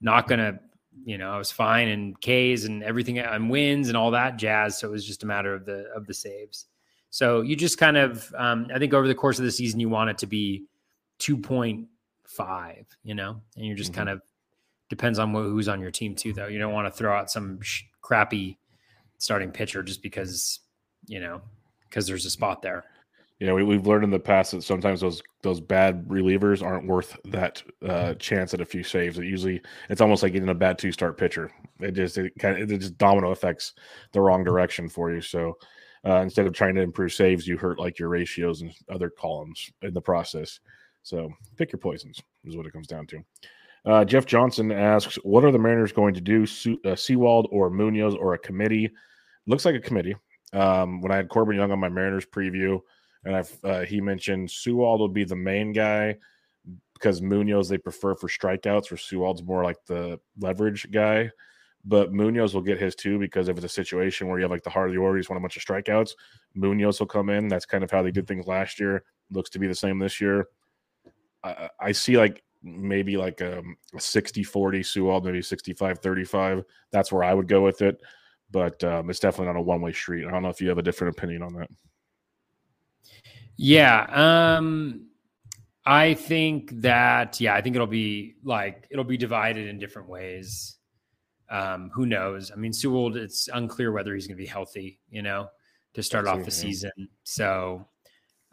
[0.00, 0.58] not going to,
[1.04, 4.78] you know, I was fine and Ks and everything and wins and all that jazz.
[4.78, 6.66] So it was just a matter of the, of the saves.
[7.10, 9.88] So you just kind of, um, I think over the course of the season, you
[9.88, 10.64] want it to be
[11.18, 13.98] 2.5, you know, and you're just mm-hmm.
[13.98, 14.22] kind of
[14.88, 16.46] depends on who's on your team too, though.
[16.46, 18.58] You don't want to throw out some sh- crappy
[19.18, 20.60] starting pitcher just because,
[21.06, 21.42] you know,
[21.88, 22.84] because there's a spot there.
[23.40, 26.86] You know, we, have learned in the past that sometimes those those bad relievers aren't
[26.86, 29.18] worth that uh, chance at a few saves.
[29.18, 31.50] It usually it's almost like getting a bad two start pitcher.
[31.80, 33.72] It just it kind of it just domino affects
[34.12, 35.22] the wrong direction for you.
[35.22, 35.56] So
[36.06, 39.70] uh, instead of trying to improve saves, you hurt like your ratios and other columns
[39.82, 40.60] in the process.
[41.02, 43.24] So pick your poisons is what it comes down to.
[43.84, 46.46] Uh, Jeff Johnson asks, "What are the Mariners going to do?
[46.46, 48.90] Su- uh, Sewald or Munoz or a committee?
[49.46, 50.16] Looks like a committee.
[50.52, 52.80] Um, when I had Corbin Young on my Mariners preview,
[53.24, 56.16] and I've, uh, he mentioned Sewald will be the main guy
[56.94, 61.30] because Munoz they prefer for strikeouts, where Sewald's more like the leverage guy
[61.84, 64.62] but Munoz will get his too because if it's a situation where you have like
[64.62, 66.12] the heart of the order, you just want a bunch of strikeouts,
[66.54, 67.48] Munoz will come in.
[67.48, 69.04] That's kind of how they did things last year.
[69.30, 70.48] Looks to be the same this year.
[71.42, 76.64] I, I see like maybe like um, a 60 40 Sewald, maybe 65 35.
[76.90, 78.00] That's where I would go with it.
[78.50, 80.26] But um, it's definitely not a one way street.
[80.26, 81.70] I don't know if you have a different opinion on that.
[83.56, 84.56] Yeah.
[84.58, 85.06] Um,
[85.86, 90.76] I think that, yeah, I think it'll be like, it'll be divided in different ways.
[91.50, 92.52] Um, who knows?
[92.52, 95.48] I mean, Sewald, it's unclear whether he's going to be healthy, you know,
[95.94, 97.08] to start off the season.
[97.24, 97.86] So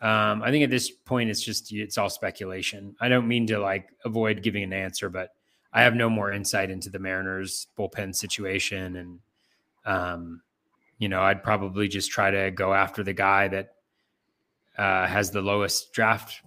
[0.02, 2.95] um, I think at this point, it's just, it's all speculation.
[2.99, 5.30] I don't mean to like avoid giving an answer, but
[5.72, 8.95] I have no more insight into the Mariners bullpen situation.
[8.95, 9.19] And,
[9.86, 10.41] um,
[10.98, 13.76] you know, I'd probably just try to go after the guy that
[14.76, 16.41] uh, has the lowest draft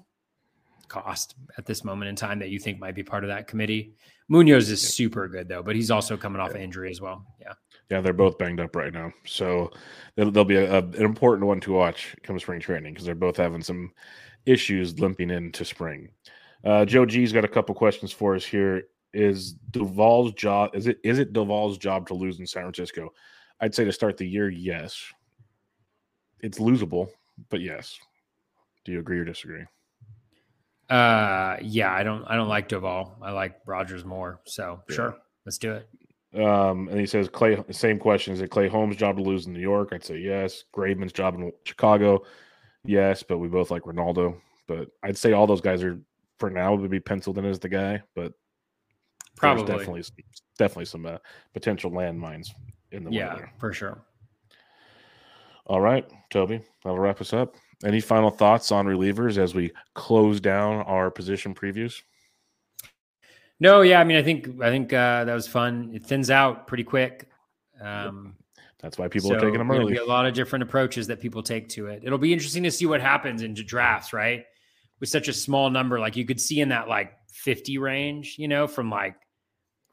[0.88, 3.94] cost at this moment in time that you think might be part of that committee.
[4.30, 6.62] Munoz is super good though, but he's also coming off yeah.
[6.62, 7.26] injury as well.
[7.40, 7.52] Yeah.
[7.90, 9.72] Yeah, they're both banged up right now, so
[10.14, 13.16] they'll, they'll be a, a, an important one to watch come spring training because they're
[13.16, 13.90] both having some
[14.46, 16.08] issues limping into spring.
[16.64, 18.84] Uh, Joe G's got a couple questions for us here.
[19.12, 20.70] Is Doval's job?
[20.74, 23.12] Is it is it Doval's job to lose in San Francisco?
[23.60, 25.02] I'd say to start the year, yes.
[26.38, 27.10] It's losable,
[27.48, 27.98] but yes.
[28.84, 29.64] Do you agree or disagree?
[30.90, 33.12] Uh, yeah, I don't, I don't like Doval.
[33.22, 34.40] I like Rogers more.
[34.44, 34.96] So yeah.
[34.96, 35.88] sure, let's do it.
[36.34, 37.62] Um, and he says Clay.
[37.70, 39.90] Same question: Is it Clay Holmes' job to lose in New York?
[39.92, 40.64] I'd say yes.
[40.74, 42.22] Graveman's job in Chicago,
[42.84, 43.22] yes.
[43.22, 44.40] But we both like Reynaldo.
[44.68, 46.00] But I'd say all those guys are
[46.38, 48.02] for now would be penciled in as the guy.
[48.14, 48.32] But
[49.36, 50.04] probably definitely,
[50.58, 51.18] definitely some uh,
[51.52, 52.48] potential landmines
[52.92, 54.04] in the yeah for sure.
[55.66, 57.54] All right, Toby, that'll wrap us up.
[57.84, 62.02] Any final thoughts on relievers as we close down our position previews?
[63.58, 65.90] No, yeah, I mean, I think I think uh, that was fun.
[65.94, 67.28] It thins out pretty quick.
[67.80, 68.36] Um,
[68.80, 69.96] That's why people so are taking them early.
[69.96, 72.02] a lot of different approaches that people take to it.
[72.04, 74.44] It'll be interesting to see what happens into drafts, right?
[74.98, 78.48] With such a small number, like you could see in that like 50 range, you
[78.48, 79.16] know, from like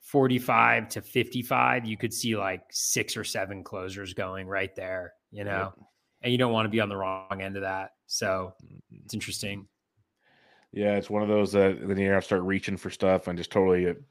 [0.01, 5.43] 45 to 55, you could see like six or seven closers going right there, you
[5.43, 5.73] know.
[6.21, 7.91] And you don't want to be on the wrong end of that.
[8.07, 8.97] So mm-hmm.
[9.03, 9.67] it's interesting.
[10.71, 13.37] Yeah, it's one of those that then you have to start reaching for stuff and
[13.37, 14.03] just totally it,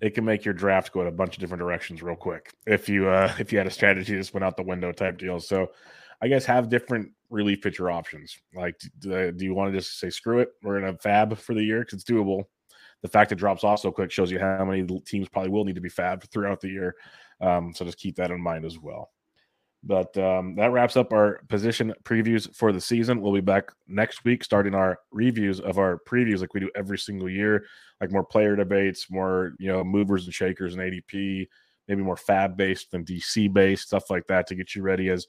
[0.00, 2.88] it can make your draft go in a bunch of different directions real quick if
[2.88, 5.38] you uh if you had a strategy just went out the window type deal.
[5.40, 5.68] So
[6.22, 8.36] I guess have different relief pitcher options.
[8.54, 10.50] Like, do, do you want to just say screw it?
[10.62, 12.44] We're gonna FAAB for the year because it's doable.
[13.02, 15.76] The fact it drops off so quick shows you how many teams probably will need
[15.76, 16.94] to be fabbed throughout the year.
[17.40, 19.10] Um, so just keep that in mind as well.
[19.82, 23.20] But um, that wraps up our position previews for the season.
[23.20, 26.98] We'll be back next week, starting our reviews of our previews like we do every
[26.98, 27.64] single year,
[28.00, 31.48] like more player debates, more you know movers and shakers and ADP,
[31.88, 35.26] maybe more FAAB based than DC based stuff like that to get you ready as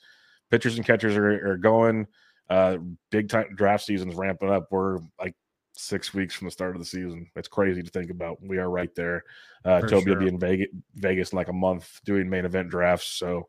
[0.50, 2.06] pitchers and catchers are, are going.
[2.50, 2.78] Uh,
[3.10, 4.68] big time draft season's ramping up.
[4.70, 5.34] We're like
[5.78, 7.30] six weeks from the start of the season.
[7.38, 8.38] It's crazy to think about.
[8.42, 9.24] We are right there.
[9.64, 10.16] Uh, Toby sure.
[10.16, 13.08] will be in Vegas, Vegas in like a month doing main event drafts.
[13.08, 13.48] So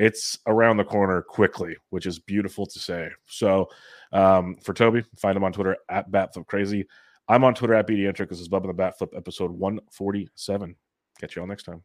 [0.00, 3.10] it's around the corner quickly, which is beautiful to say.
[3.26, 3.68] So
[4.12, 6.86] um, for Toby, find him on Twitter at BatFlipCrazy.
[7.28, 8.30] I'm on Twitter at BDentric.
[8.30, 10.74] This is Bub and the Batflip episode 147.
[11.20, 11.82] Catch you all next time.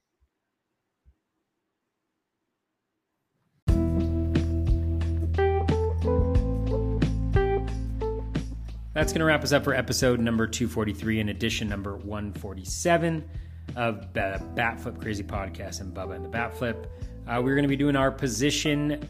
[8.93, 13.29] That's going to wrap us up for episode number 243 and edition number 147
[13.75, 16.87] of Batflip Crazy Podcast and Bubba and the Batflip.
[17.27, 19.09] Uh, we're going to be doing our position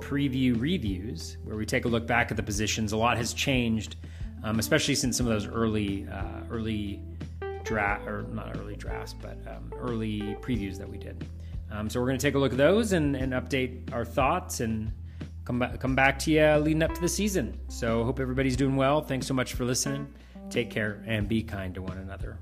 [0.00, 2.92] preview reviews where we take a look back at the positions.
[2.92, 3.96] A lot has changed,
[4.42, 7.02] um, especially since some of those early, uh, early
[7.64, 11.26] draft or not early drafts, but um, early previews that we did.
[11.70, 14.60] Um, so we're going to take a look at those and, and update our thoughts
[14.60, 14.92] and
[15.44, 17.58] come back, come back to you leading up to the season.
[17.68, 19.00] So hope everybody's doing well.
[19.00, 20.06] Thanks so much for listening.
[20.50, 22.38] Take care and be kind to one another.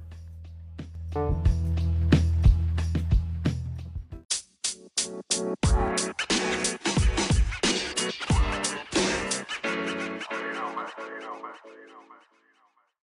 [5.62, 5.91] Bye.